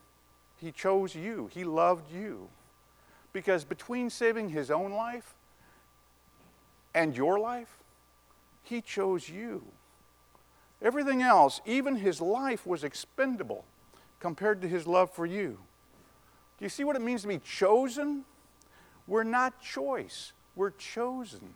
[0.56, 2.48] he chose you, he loved you.
[3.34, 5.35] Because between saving his own life
[6.96, 7.68] and your life,
[8.62, 9.62] he chose you.
[10.80, 13.66] Everything else, even his life, was expendable
[14.18, 15.58] compared to his love for you.
[16.58, 18.24] Do you see what it means to be chosen?
[19.06, 21.54] We're not choice, we're chosen.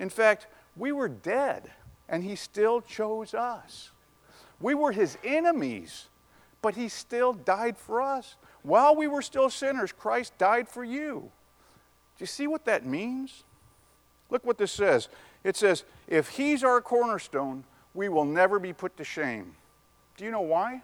[0.00, 1.70] In fact, we were dead,
[2.08, 3.92] and he still chose us.
[4.60, 6.08] We were his enemies,
[6.60, 8.34] but he still died for us.
[8.62, 11.30] While we were still sinners, Christ died for you.
[12.18, 13.44] Do you see what that means?
[14.30, 15.08] Look what this says.
[15.44, 19.54] It says, if he's our cornerstone, we will never be put to shame.
[20.16, 20.82] Do you know why?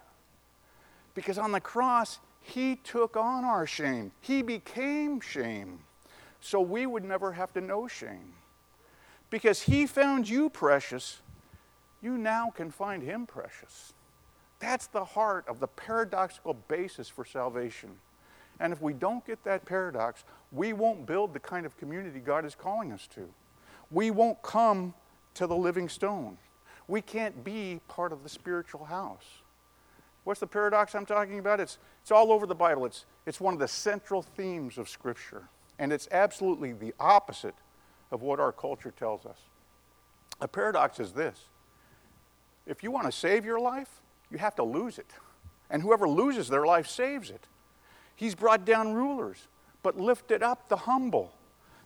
[1.15, 4.13] Because on the cross, He took on our shame.
[4.21, 5.81] He became shame.
[6.41, 8.35] So we would never have to know shame.
[9.31, 11.21] Because He found you precious,
[12.01, 13.93] you now can find Him precious.
[14.59, 17.91] That's the heart of the paradoxical basis for salvation.
[18.63, 22.47] And if we don't get that paradox, we won't build the kind of community God
[22.47, 23.29] is calling us to.
[23.91, 24.95] We won't come
[25.35, 26.39] to the living stone
[26.89, 29.25] we can't be part of the spiritual house.
[30.25, 31.61] What's the paradox I'm talking about?
[31.61, 32.87] It's, it's all over the Bible.
[32.87, 35.49] It's, it's one of the central themes of Scripture.
[35.79, 37.55] And it's absolutely the opposite
[38.11, 39.39] of what our culture tells us.
[40.41, 41.47] A paradox is this
[42.67, 43.89] if you want to save your life,
[44.31, 45.11] you have to lose it.
[45.71, 47.47] And whoever loses their life saves it.
[48.23, 49.49] He's brought down rulers,
[49.83, 51.33] but lifted up the humble.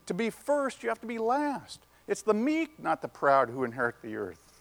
[0.04, 1.80] To be first, you have to be last.
[2.06, 4.60] It's the meek, not the proud, who inherit the earth.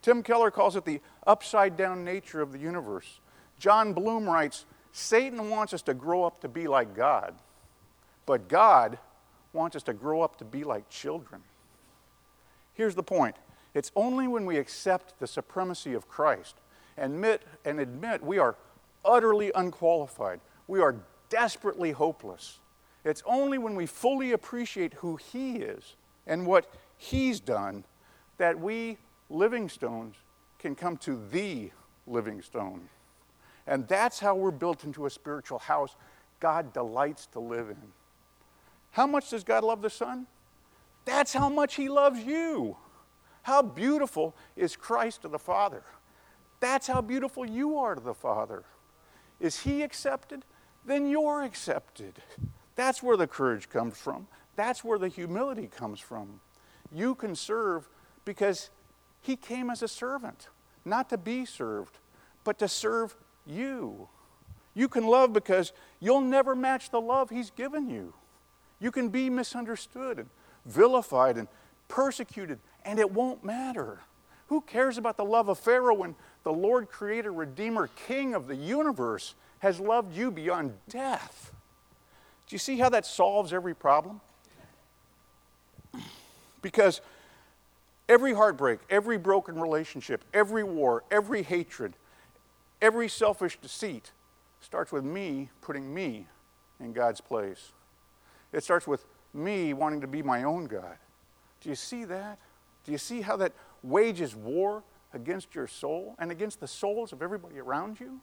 [0.00, 3.20] Tim Keller calls it the upside down nature of the universe.
[3.58, 7.34] Jon Bloom writes Satan wants us to grow up to be like God,
[8.24, 8.96] but God
[9.52, 11.42] wants us to grow up to be like children.
[12.72, 13.36] Here's the point
[13.74, 16.54] it's only when we accept the supremacy of Christ
[16.96, 18.56] admit, and admit we are
[19.04, 20.96] utterly unqualified, we are
[21.28, 22.58] desperately hopeless.
[23.04, 25.96] It's only when we fully appreciate who He is
[26.26, 27.84] and what He's done
[28.38, 28.98] that we,
[29.28, 30.16] living stones,
[30.58, 31.70] can come to the
[32.06, 32.88] living stone.
[33.66, 35.96] And that's how we're built into a spiritual house
[36.40, 37.76] God delights to live in.
[38.90, 40.26] How much does God love the Son?
[41.04, 42.76] That's how much He loves you.
[43.42, 45.82] How beautiful is Christ to the Father?
[46.60, 48.64] That's how beautiful you are to the Father.
[49.40, 50.44] Is He accepted?
[50.84, 52.14] Then you're accepted.
[52.76, 54.26] That's where the courage comes from.
[54.56, 56.40] That's where the humility comes from.
[56.92, 57.88] You can serve
[58.24, 58.70] because
[59.20, 60.48] He came as a servant,
[60.84, 61.98] not to be served,
[62.44, 63.14] but to serve
[63.46, 64.08] you.
[64.74, 68.12] You can love because you'll never match the love He's given you.
[68.80, 70.28] You can be misunderstood and
[70.66, 71.48] vilified and
[71.88, 74.00] persecuted, and it won't matter.
[74.48, 78.56] Who cares about the love of Pharaoh when the Lord, Creator, Redeemer, King of the
[78.56, 81.50] universe has loved you beyond death?
[82.46, 84.20] Do you see how that solves every problem?
[86.60, 87.00] Because
[88.06, 91.94] every heartbreak, every broken relationship, every war, every hatred,
[92.82, 94.12] every selfish deceit
[94.60, 96.26] starts with me putting me
[96.78, 97.72] in God's place.
[98.52, 100.98] It starts with me wanting to be my own God.
[101.62, 102.38] Do you see that?
[102.84, 104.82] Do you see how that wages war
[105.14, 108.20] against your soul and against the souls of everybody around you?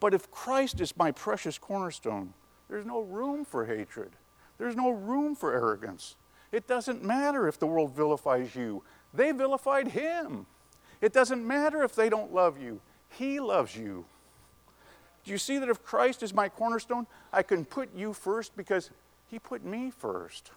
[0.00, 2.32] But if Christ is my precious cornerstone,
[2.68, 4.10] there's no room for hatred.
[4.58, 6.16] There's no room for arrogance.
[6.52, 8.82] It doesn't matter if the world vilifies you,
[9.14, 10.46] they vilified him.
[11.00, 14.04] It doesn't matter if they don't love you, he loves you.
[15.24, 18.90] Do you see that if Christ is my cornerstone, I can put you first because
[19.28, 20.50] he put me first?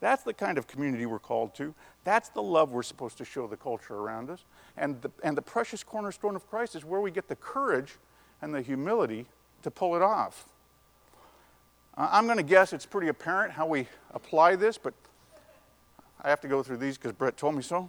[0.00, 1.74] That's the kind of community we're called to.
[2.04, 4.44] That's the love we're supposed to show the culture around us.
[4.76, 7.98] And the, and the precious cornerstone of Christ is where we get the courage
[8.42, 9.24] and the humility
[9.62, 10.46] to pull it off.
[11.96, 14.94] I'm going to guess it's pretty apparent how we apply this, but
[16.22, 17.88] I have to go through these because Brett told me so.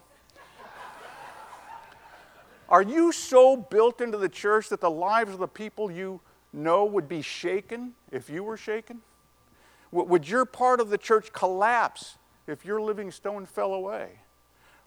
[2.69, 6.85] Are you so built into the church that the lives of the people you know
[6.85, 9.01] would be shaken if you were shaken?
[9.91, 14.09] Would your part of the church collapse if your living stone fell away?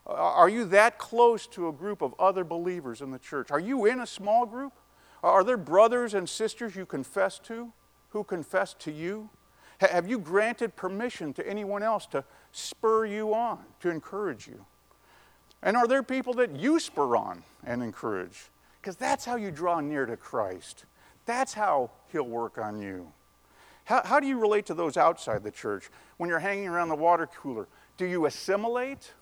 [0.05, 3.51] Are you that close to a group of other believers in the church?
[3.51, 4.73] Are you in a small group?
[5.23, 7.71] Are there brothers and sisters you confess to?
[8.09, 9.29] who confess to you?
[9.79, 14.65] Have you granted permission to anyone else to spur you on, to encourage you?
[15.61, 18.45] And are there people that you spur on and encourage?
[18.81, 20.85] Because that's how you draw near to Christ.
[21.25, 23.11] That's how He'll work on you.
[23.85, 26.95] How, how do you relate to those outside the church when you're hanging around the
[26.95, 27.67] water cooler?
[27.97, 29.13] Do you assimilate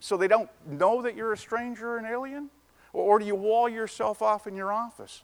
[0.00, 2.50] so they don't know that you're a stranger or an alien?
[2.96, 5.22] Or, do you wall yourself off in your office?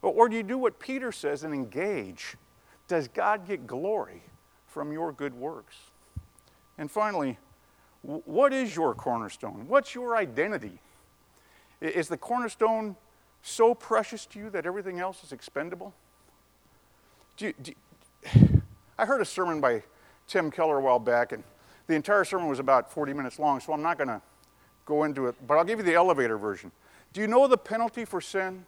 [0.00, 2.36] Or do you do what Peter says and engage?
[2.88, 4.22] Does God get glory
[4.66, 5.76] from your good works?
[6.78, 7.36] And finally,
[8.00, 9.66] what is your cornerstone?
[9.68, 10.78] What's your identity?
[11.82, 12.96] Is the cornerstone
[13.42, 15.92] so precious to you that everything else is expendable?
[17.36, 18.62] Do you, do you,
[18.98, 19.82] I heard a sermon by
[20.28, 21.44] Tim Keller a while back, and
[21.88, 24.22] the entire sermon was about 40 minutes long, so I'm not going to
[24.86, 26.72] go into it, but I'll give you the elevator version.
[27.12, 28.66] Do you know the penalty for sin?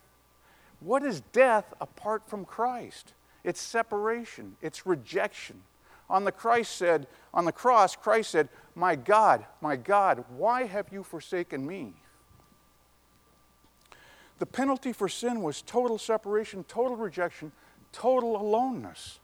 [0.81, 3.15] What is death apart from Christ?
[3.43, 5.63] It's separation, it's rejection.
[6.11, 10.89] On the Christ said, on the cross, Christ said, My God, my God, why have
[10.93, 11.95] you forsaken me?
[14.39, 17.53] The penalty for sin was total separation, total rejection,
[17.93, 19.21] total aloneness.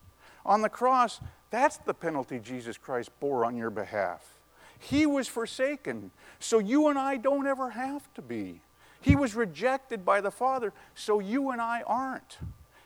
[0.47, 4.39] On the cross, that's the penalty Jesus Christ bore on your behalf.
[4.79, 8.63] He was forsaken, so you and I don't ever have to be.
[9.01, 12.39] He was rejected by the Father, so you and I aren't.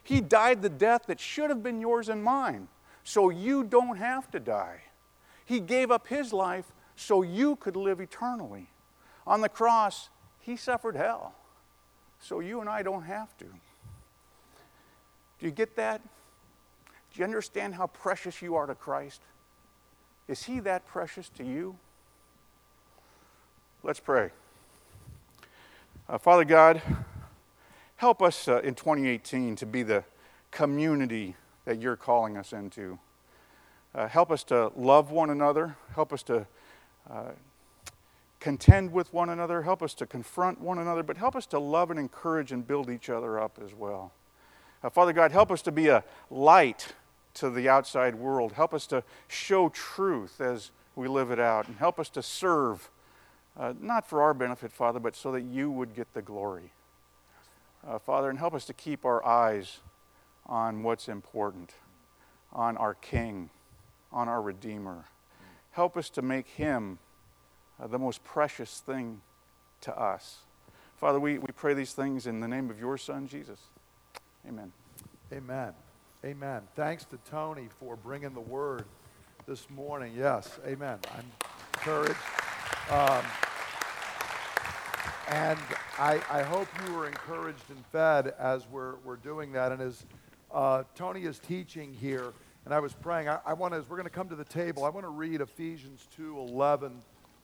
[0.03, 2.69] He died the death that should have been yours and mine,
[3.03, 4.83] so you don't have to die.
[5.45, 8.69] He gave up his life so you could live eternally.
[9.27, 11.35] On the cross, he suffered hell,
[12.21, 13.45] so you and I don't have to.
[13.45, 16.01] Do you get that?
[17.13, 19.23] Do you understand how precious you are to Christ?
[20.29, 21.77] Is he that precious to you?
[23.83, 24.31] Let's pray.
[26.07, 26.83] Uh, Father God,
[27.97, 30.05] help us uh, in 2018 to be the
[30.51, 31.35] community
[31.65, 32.99] that you're calling us into.
[33.95, 35.77] Uh, help us to love one another.
[35.95, 36.47] Help us to
[37.11, 37.31] uh,
[38.39, 39.63] contend with one another.
[39.63, 42.91] Help us to confront one another, but help us to love and encourage and build
[42.91, 44.13] each other up as well.
[44.83, 46.93] Uh, Father God, help us to be a light
[47.33, 48.53] to the outside world.
[48.53, 52.91] Help us to show truth as we live it out, and help us to serve,
[53.59, 56.73] uh, not for our benefit, Father, but so that you would get the glory.
[57.87, 59.79] Uh, Father, and help us to keep our eyes
[60.47, 61.73] on what's important,
[62.53, 63.51] on our King,
[64.13, 65.05] on our Redeemer.
[65.73, 66.99] Help us to make him
[67.81, 69.21] uh, the most precious thing
[69.83, 70.39] to us.
[70.97, 73.59] Father, we, we pray these things in the name of your Son, Jesus.
[74.49, 74.73] Amen.
[75.33, 75.73] Amen.
[76.25, 76.63] Amen.
[76.75, 78.85] Thanks to Tony for bringing the word
[79.47, 80.15] this morning.
[80.17, 80.99] Yes, amen.
[81.15, 81.25] I'm
[81.75, 82.17] encouraged.
[82.91, 83.25] Um,
[85.31, 85.59] and
[85.99, 89.73] I, I, hope you were encouraged and fed as we're, we're doing that.
[89.73, 90.05] And as
[90.53, 92.35] uh, Tony is teaching here,
[92.67, 94.45] and I was praying, I, I want to, as we're going to come to the
[94.45, 97.01] table, I want to read Ephesians 2 11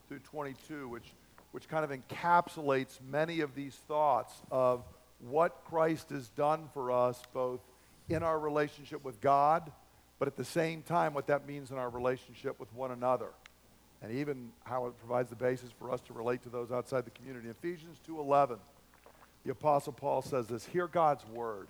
[0.09, 1.15] through 22, which,
[1.53, 4.85] which kind of encapsulates many of these thoughts of
[5.21, 7.61] what Christ has done for us, both
[8.11, 9.73] in our relationship with God,
[10.19, 13.29] but at the same time, what that means in our relationship with one another.
[14.03, 17.11] And even how it provides the basis for us to relate to those outside the
[17.11, 17.49] community.
[17.49, 18.59] Ephesians 2:11,
[19.45, 21.69] the apostle Paul says this, hear God's word,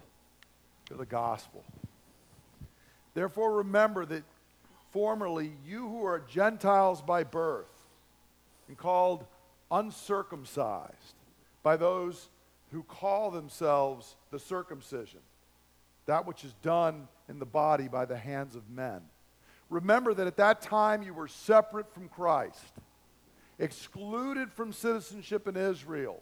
[0.88, 1.64] hear the gospel.
[3.14, 4.22] Therefore remember that
[4.92, 7.66] formerly you who are Gentiles by birth
[8.68, 9.26] and called
[9.70, 11.14] uncircumcised
[11.62, 12.28] by those
[12.70, 15.20] who call themselves the circumcision,
[16.06, 19.00] that which is done in the body by the hands of men.
[19.70, 22.72] Remember that at that time you were separate from Christ,
[23.58, 26.20] excluded from citizenship in Israel,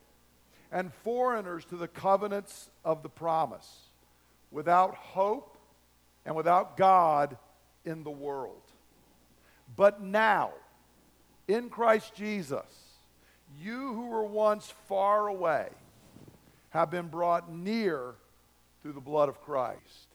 [0.70, 3.88] and foreigners to the covenants of the promise,
[4.50, 5.56] without hope
[6.26, 7.38] and without God
[7.86, 8.60] in the world.
[9.76, 10.52] But now,
[11.46, 12.66] in Christ Jesus,
[13.58, 15.68] you who were once far away
[16.70, 18.14] have been brought near
[18.82, 20.08] through the blood of Christ.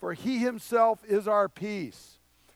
[0.00, 2.17] For he himself is our peace,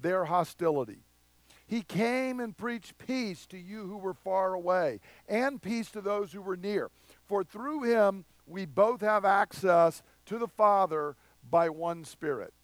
[0.00, 1.04] their hostility.
[1.66, 6.32] He came and preached peace to you who were far away, and peace to those
[6.32, 6.90] who were near.
[7.26, 11.16] For through him we both have access to the Father
[11.48, 12.54] by one Spirit.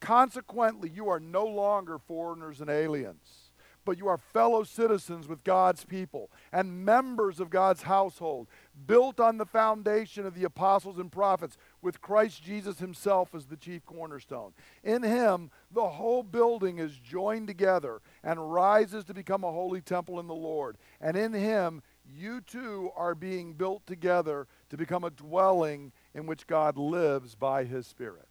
[0.00, 3.50] Consequently, you are no longer foreigners and aliens
[3.84, 8.48] but you are fellow citizens with God's people and members of God's household,
[8.86, 13.56] built on the foundation of the apostles and prophets, with Christ Jesus himself as the
[13.56, 14.52] chief cornerstone.
[14.84, 20.20] In him, the whole building is joined together and rises to become a holy temple
[20.20, 20.76] in the Lord.
[21.00, 26.46] And in him, you too are being built together to become a dwelling in which
[26.46, 28.28] God lives by his Spirit.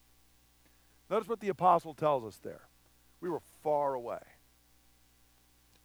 [1.10, 2.68] Notice what the apostle tells us there.
[3.22, 4.20] We were far away.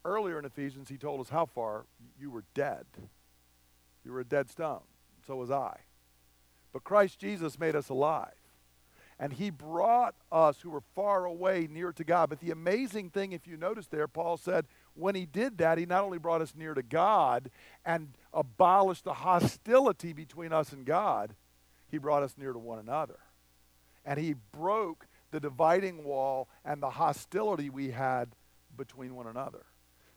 [0.04, 1.86] Earlier in Ephesians, he told us how far
[2.20, 2.84] you were dead.
[4.04, 4.82] You were a dead stone.
[5.26, 5.78] So was I.
[6.74, 8.34] But Christ Jesus made us alive.
[9.20, 12.30] And he brought us who were far away near to God.
[12.30, 15.86] But the amazing thing, if you notice there, Paul said, when he did that, he
[15.86, 17.48] not only brought us near to God
[17.86, 21.36] and abolished the hostility between us and God,
[21.88, 23.20] he brought us near to one another.
[24.04, 28.30] And he broke the dividing wall and the hostility we had
[28.76, 29.64] between one another.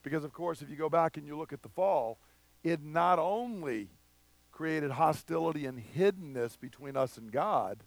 [0.01, 2.17] Because, of course, if you go back and you look at the fall,
[2.63, 3.89] it not only
[4.57, 7.83] created hostility and hiddenness between us and God,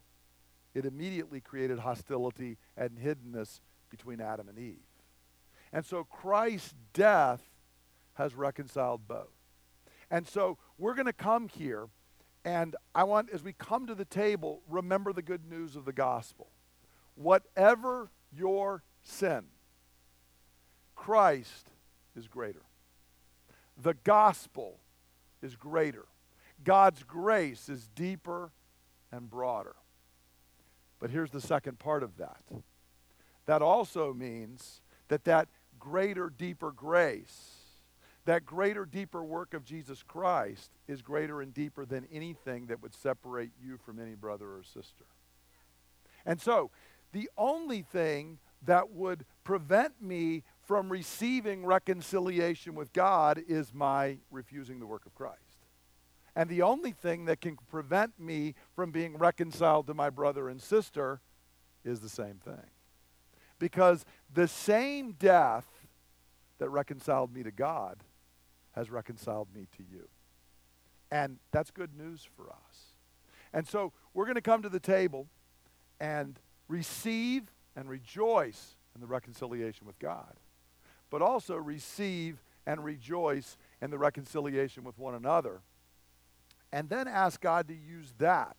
[0.73, 3.59] it immediately created hostility and hiddenness
[3.89, 4.77] between Adam and Eve.
[5.73, 7.41] And so Christ's death
[8.13, 9.35] has reconciled both.
[10.09, 11.89] And so we're going to come here,
[12.45, 15.91] and I want, as we come to the table, remember the good news of the
[15.91, 16.51] gospel.
[17.15, 19.43] Whatever your sin,
[20.95, 21.69] Christ
[22.15, 22.63] is greater.
[23.75, 24.79] The gospel
[25.41, 26.05] is greater.
[26.63, 28.51] God's grace is deeper
[29.11, 29.75] and broader.
[30.99, 32.43] But here's the second part of that.
[33.45, 35.49] That also means that that
[35.79, 37.61] greater, deeper grace,
[38.25, 42.93] that greater, deeper work of Jesus Christ is greater and deeper than anything that would
[42.93, 45.05] separate you from any brother or sister.
[46.25, 46.69] And so,
[47.13, 54.79] the only thing that would prevent me from receiving reconciliation with God is my refusing
[54.79, 55.50] the work of Christ.
[56.35, 60.61] And the only thing that can prevent me from being reconciled to my brother and
[60.61, 61.19] sister
[61.83, 62.69] is the same thing.
[63.59, 65.67] Because the same death
[66.59, 67.97] that reconciled me to God
[68.73, 70.07] has reconciled me to you.
[71.11, 72.93] And that's good news for us.
[73.53, 75.27] And so we're going to come to the table
[75.99, 80.35] and receive and rejoice in the reconciliation with God,
[81.09, 85.61] but also receive and rejoice in the reconciliation with one another.
[86.71, 88.55] And then ask God to use that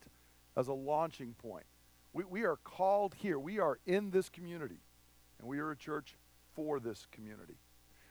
[0.55, 1.65] as a launching point.
[2.13, 4.81] We, we are called here, we are in this community,
[5.39, 6.15] and we are a church
[6.55, 7.57] for this community.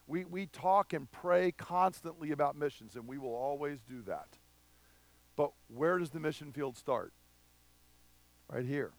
[0.08, 4.38] We, we talk and pray constantly about missions, and we will always do that.
[5.36, 7.12] But where does the mission field start?
[8.48, 8.90] Right here.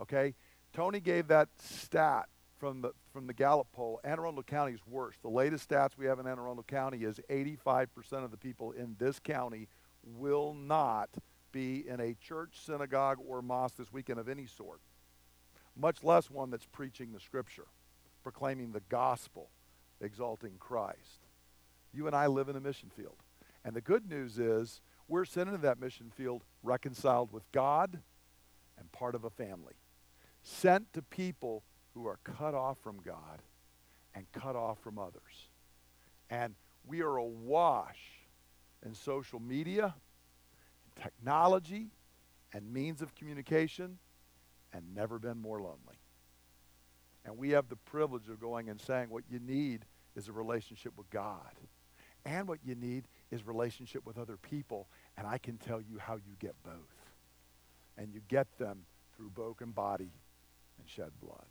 [0.00, 0.34] Okay?
[0.72, 2.28] Tony gave that stat
[2.58, 4.00] from the, from the Gallup poll.
[4.02, 5.14] Anne Arundel County is worse.
[5.22, 8.96] The latest stats we have in Anne Arundel County is 85% of the people in
[8.98, 9.68] this county
[10.02, 11.10] will not
[11.52, 14.80] be in a church, synagogue, or mosque this weekend of any sort,
[15.76, 17.66] much less one that's preaching the scripture,
[18.24, 19.48] proclaiming the gospel
[20.00, 21.28] exalting Christ.
[21.92, 23.16] You and I live in a mission field.
[23.64, 28.00] And the good news is we're sent into that mission field reconciled with God
[28.76, 29.74] and part of a family.
[30.42, 31.62] Sent to people
[31.94, 33.40] who are cut off from God
[34.14, 35.48] and cut off from others.
[36.30, 36.54] And
[36.86, 37.98] we are awash
[38.84, 39.94] in social media,
[41.00, 41.88] technology,
[42.52, 43.98] and means of communication,
[44.72, 45.98] and never been more lonely.
[47.24, 49.84] And we have the privilege of going and saying what you need
[50.14, 51.54] is a relationship with God.
[52.26, 54.88] And what you need is relationship with other people.
[55.16, 56.72] And I can tell you how you get both.
[57.96, 58.80] And you get them
[59.16, 60.10] through broken body
[60.78, 61.46] and shed blood.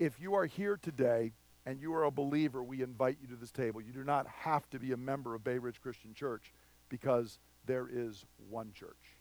[0.00, 1.34] If you are here today
[1.66, 3.82] and you are a believer, we invite you to this table.
[3.82, 6.54] You do not have to be a member of Bay Ridge Christian Church
[6.88, 9.18] because there is one church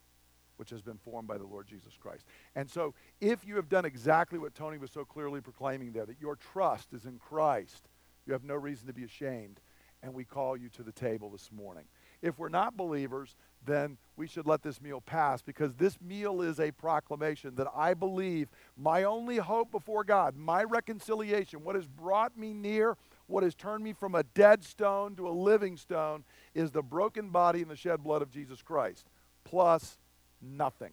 [0.55, 2.25] which has been formed by the Lord Jesus Christ.
[2.55, 6.21] And so, if you have done exactly what Tony was so clearly proclaiming there, that
[6.21, 7.89] your trust is in Christ,
[8.25, 9.59] you have no reason to be ashamed,
[10.01, 11.86] and we call you to the table this morning.
[12.22, 16.59] If we're not believers, then we should let this meal pass because this meal is
[16.59, 22.38] a proclamation that I believe my only hope before God, my reconciliation, what has brought
[22.38, 22.97] me near,
[23.28, 27.30] what has turned me from a dead stone to a living stone, is the broken
[27.30, 29.05] body and the shed blood of Jesus Christ,
[29.43, 29.97] plus
[30.41, 30.91] nothing.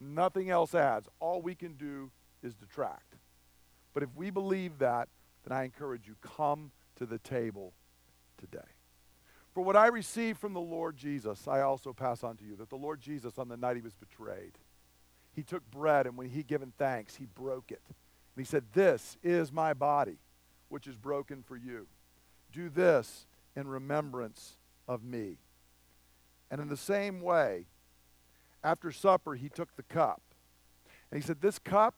[0.00, 1.08] Nothing else adds.
[1.20, 2.10] All we can do
[2.42, 3.14] is detract.
[3.94, 5.08] But if we believe that,
[5.44, 7.72] then I encourage you, come to the table
[8.38, 8.75] today.
[9.56, 12.68] For what I received from the Lord Jesus, I also pass on to you that
[12.68, 14.52] the Lord Jesus, on the night he was betrayed,
[15.32, 17.80] he took bread, and when he given thanks, he broke it.
[17.88, 17.96] And
[18.36, 20.18] he said, This is my body,
[20.68, 21.86] which is broken for you.
[22.52, 23.26] Do this
[23.56, 25.38] in remembrance of me.
[26.50, 27.64] And in the same way,
[28.62, 30.20] after supper, he took the cup.
[31.10, 31.94] And he said, This cup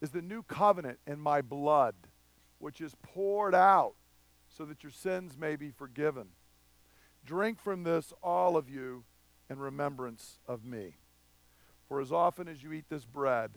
[0.00, 1.94] is the new covenant in my blood,
[2.58, 3.92] which is poured out
[4.48, 6.28] so that your sins may be forgiven.
[7.26, 9.04] Drink from this, all of you,
[9.50, 10.94] in remembrance of me.
[11.88, 13.50] For as often as you eat this bread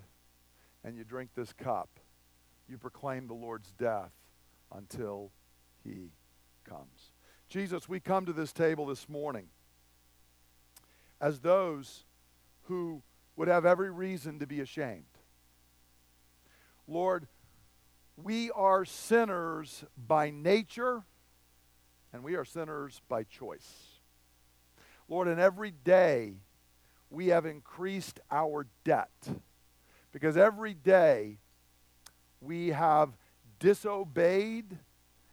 [0.84, 2.00] and you drink this cup,
[2.68, 4.12] you proclaim the Lord's death
[4.76, 5.32] until
[5.84, 6.12] he
[6.68, 7.14] comes.
[7.48, 9.48] Jesus, we come to this table this morning
[11.22, 12.06] as those
[12.64, 13.02] who
[13.36, 15.06] would have every reason to be ashamed.
[16.88, 17.28] Lord,
[18.16, 21.04] we are sinners by nature,
[22.14, 24.00] and we are sinners by choice.
[25.08, 26.34] Lord, and every day
[27.10, 29.12] we have increased our debt
[30.12, 31.38] because every day
[32.42, 33.10] we have
[33.60, 34.78] disobeyed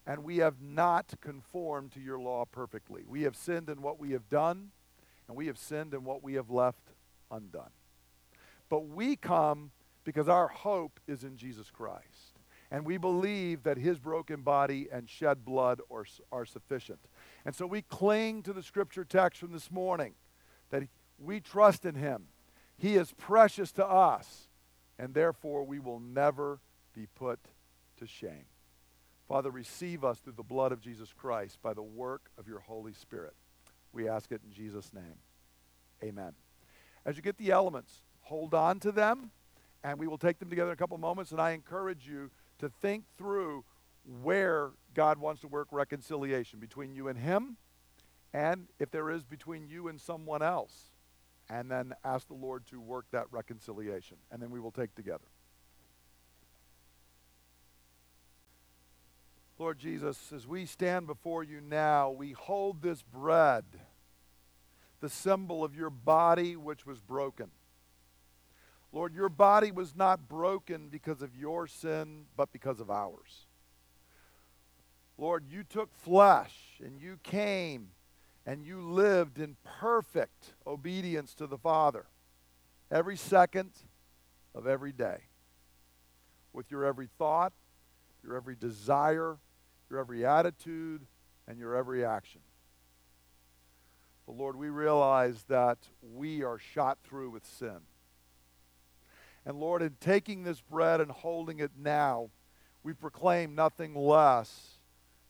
[0.06, 3.02] and we have not conformed to your law perfectly.
[3.06, 4.70] We have sinned in what we have done,
[5.26, 6.92] and we have sinned in what we have left
[7.30, 7.70] undone.
[8.68, 9.72] But we come
[10.04, 12.04] because our hope is in Jesus Christ.
[12.76, 16.98] And we believe that his broken body and shed blood are, are sufficient.
[17.46, 20.12] And so we cling to the scripture text from this morning
[20.68, 20.82] that
[21.18, 22.24] we trust in him.
[22.76, 24.48] He is precious to us,
[24.98, 26.60] and therefore we will never
[26.94, 27.38] be put
[27.96, 28.44] to shame.
[29.26, 32.92] Father, receive us through the blood of Jesus Christ by the work of your Holy
[32.92, 33.32] Spirit.
[33.94, 35.16] We ask it in Jesus' name.
[36.04, 36.34] Amen.
[37.06, 39.30] As you get the elements, hold on to them,
[39.82, 41.30] and we will take them together in a couple moments.
[41.30, 43.64] And I encourage you to think through
[44.22, 47.56] where God wants to work reconciliation between you and Him,
[48.32, 50.90] and if there is between you and someone else.
[51.48, 54.16] and then ask the Lord to work that reconciliation.
[54.30, 55.24] And then we will take together.
[59.58, 63.64] Lord Jesus, as we stand before you now, we hold this bread,
[65.00, 67.50] the symbol of your body which was broken.
[68.92, 73.46] Lord, your body was not broken because of your sin, but because of ours.
[75.18, 77.88] Lord, you took flesh and you came
[78.44, 82.06] and you lived in perfect obedience to the Father
[82.90, 83.72] every second
[84.54, 85.18] of every day
[86.52, 87.52] with your every thought,
[88.22, 89.36] your every desire,
[89.90, 91.06] your every attitude,
[91.46, 92.40] and your every action.
[94.26, 97.80] But Lord, we realize that we are shot through with sin.
[99.46, 102.30] And Lord, in taking this bread and holding it now,
[102.82, 104.80] we proclaim nothing less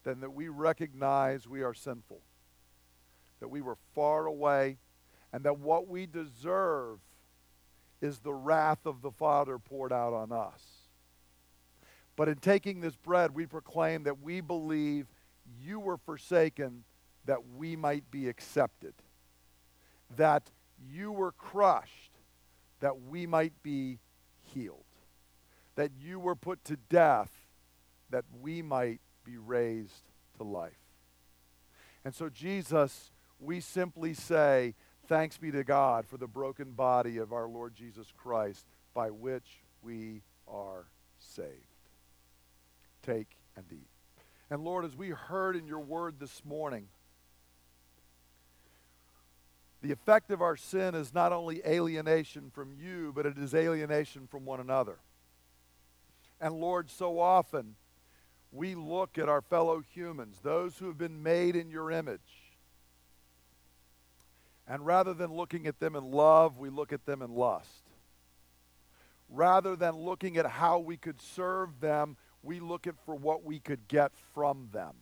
[0.05, 2.23] than that we recognize we are sinful,
[3.41, 4.79] that we were far away,
[5.33, 6.99] and that what we deserve
[8.01, 10.62] is the wrath of the Father poured out on us.
[12.14, 15.07] But in taking this bread, we proclaim that we believe
[15.61, 16.85] you were forsaken
[17.27, 18.95] that we might be accepted,
[20.17, 20.51] that
[20.91, 22.17] you were crushed
[22.81, 23.99] that we might be
[24.57, 24.85] healed,
[25.75, 27.31] that you were put to death
[28.11, 30.73] that we might be raised to life.
[32.05, 34.75] And so, Jesus, we simply say,
[35.09, 39.63] Thanks be to God for the broken body of our Lord Jesus Christ by which
[39.81, 40.87] we are
[41.19, 41.51] saved.
[43.05, 43.89] Take and eat.
[44.51, 46.89] And Lord, as we heard in your word this morning,
[49.87, 54.26] the effect of our sin is not only alienation from you, but it is alienation
[54.26, 54.99] from one another.
[56.41, 57.76] And Lord, so often
[58.51, 62.18] we look at our fellow humans, those who have been made in your image,
[64.66, 67.84] and rather than looking at them in love, we look at them in lust.
[69.28, 73.61] Rather than looking at how we could serve them, we look at for what we
[73.61, 74.95] could get from them.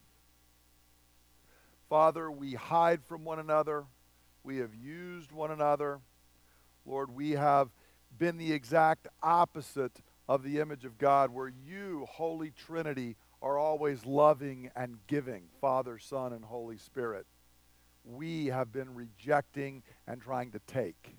[1.88, 3.84] Father, we hide from one another.
[4.44, 6.00] We have used one another.
[6.84, 7.70] Lord, we have
[8.18, 14.04] been the exact opposite of the image of God, where you, Holy Trinity, are always
[14.04, 17.26] loving and giving Father, Son, and Holy Spirit.
[18.04, 21.16] We have been rejecting and trying to take.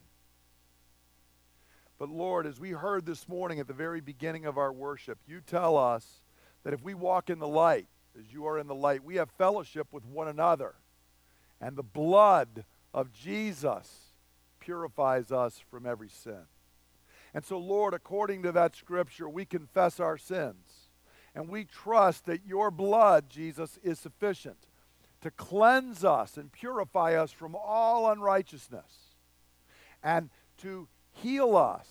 [1.97, 5.41] But Lord, as we heard this morning at the very beginning of our worship, you
[5.41, 6.21] tell us
[6.63, 7.87] that if we walk in the light,
[8.19, 10.75] as you are in the light, we have fellowship with one another.
[11.59, 12.65] And the blood
[12.95, 14.13] of Jesus
[14.61, 16.45] purifies us from every sin.
[17.33, 20.87] And so, Lord, according to that scripture, we confess our sins.
[21.35, 24.67] And we trust that your blood, Jesus, is sufficient
[25.19, 29.17] to cleanse us and purify us from all unrighteousness
[30.01, 30.29] and
[30.59, 31.87] to heal us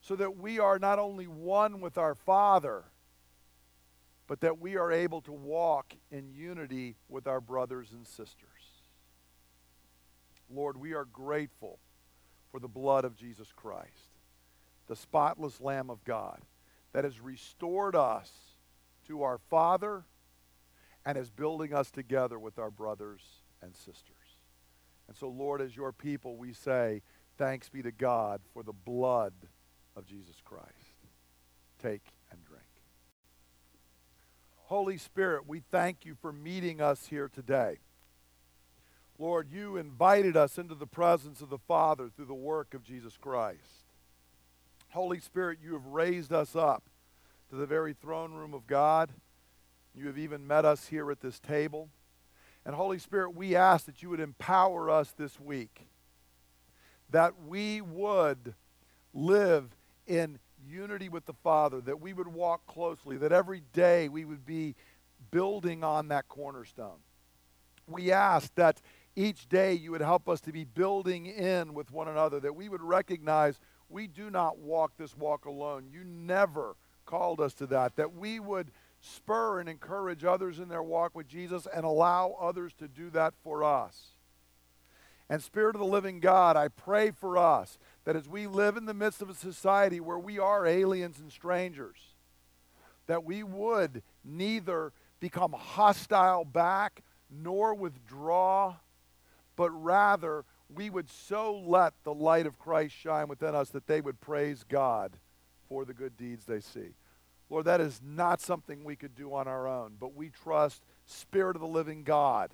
[0.00, 2.84] so that we are not only one with our Father,
[4.28, 8.57] but that we are able to walk in unity with our brothers and sisters.
[10.50, 11.78] Lord, we are grateful
[12.50, 14.16] for the blood of Jesus Christ,
[14.86, 16.40] the spotless Lamb of God,
[16.92, 18.30] that has restored us
[19.06, 20.04] to our Father
[21.04, 23.22] and is building us together with our brothers
[23.62, 24.14] and sisters.
[25.06, 27.02] And so, Lord, as your people, we say,
[27.36, 29.32] thanks be to God for the blood
[29.96, 30.68] of Jesus Christ.
[31.82, 32.62] Take and drink.
[34.56, 37.78] Holy Spirit, we thank you for meeting us here today.
[39.18, 43.16] Lord, you invited us into the presence of the Father through the work of Jesus
[43.20, 43.58] Christ.
[44.90, 46.84] Holy Spirit, you have raised us up
[47.50, 49.10] to the very throne room of God.
[49.94, 51.88] You have even met us here at this table.
[52.64, 55.88] And Holy Spirit, we ask that you would empower us this week,
[57.10, 58.54] that we would
[59.12, 59.74] live
[60.06, 64.46] in unity with the Father, that we would walk closely, that every day we would
[64.46, 64.76] be
[65.30, 66.98] building on that cornerstone.
[67.86, 68.80] We ask that
[69.16, 72.68] each day you would help us to be building in with one another, that we
[72.68, 75.88] would recognize we do not walk this walk alone.
[75.90, 80.82] You never called us to that, that we would spur and encourage others in their
[80.82, 84.08] walk with Jesus and allow others to do that for us.
[85.30, 88.86] And Spirit of the living God, I pray for us that as we live in
[88.86, 91.98] the midst of a society where we are aliens and strangers,
[93.06, 98.76] that we would neither become hostile back nor withdraw
[99.58, 104.00] but rather we would so let the light of Christ shine within us that they
[104.00, 105.14] would praise God
[105.68, 106.94] for the good deeds they see.
[107.50, 111.56] Lord, that is not something we could do on our own, but we trust Spirit
[111.56, 112.52] of the living God,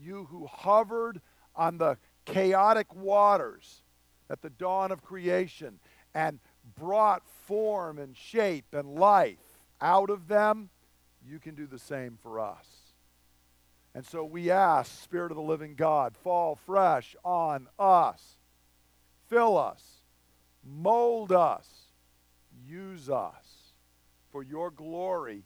[0.00, 1.20] you who hovered
[1.54, 3.82] on the chaotic waters
[4.30, 5.80] at the dawn of creation
[6.14, 6.38] and
[6.78, 9.36] brought form and shape and life
[9.82, 10.70] out of them,
[11.28, 12.77] you can do the same for us.
[13.98, 18.38] And so we ask, Spirit of the living God, fall fresh on us.
[19.26, 19.82] Fill us,
[20.64, 21.66] mold us,
[22.64, 23.72] use us
[24.30, 25.42] for your glory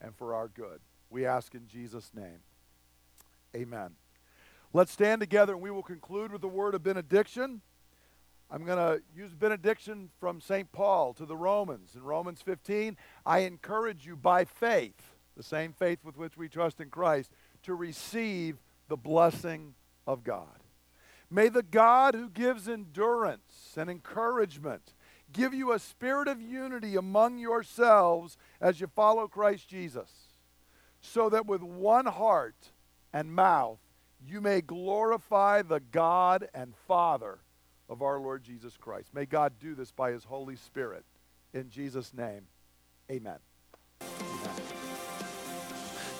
[0.00, 0.80] and for our good.
[1.10, 2.40] We ask in Jesus' name.
[3.54, 3.90] Amen.
[4.72, 7.60] Let's stand together and we will conclude with the word of benediction.
[8.50, 10.72] I'm going to use benediction from St.
[10.72, 11.92] Paul to the Romans.
[11.94, 16.80] In Romans 15, I encourage you by faith, the same faith with which we trust
[16.80, 17.30] in Christ,
[17.64, 18.58] to receive
[18.88, 19.74] the blessing
[20.06, 20.60] of God.
[21.30, 24.94] May the God who gives endurance and encouragement
[25.32, 30.10] give you a spirit of unity among yourselves as you follow Christ Jesus,
[31.00, 32.70] so that with one heart
[33.12, 33.80] and mouth
[34.26, 37.38] you may glorify the God and Father
[37.88, 39.12] of our Lord Jesus Christ.
[39.12, 41.04] May God do this by his Holy Spirit.
[41.52, 42.46] In Jesus' name,
[43.10, 43.38] amen.
[44.00, 44.73] amen.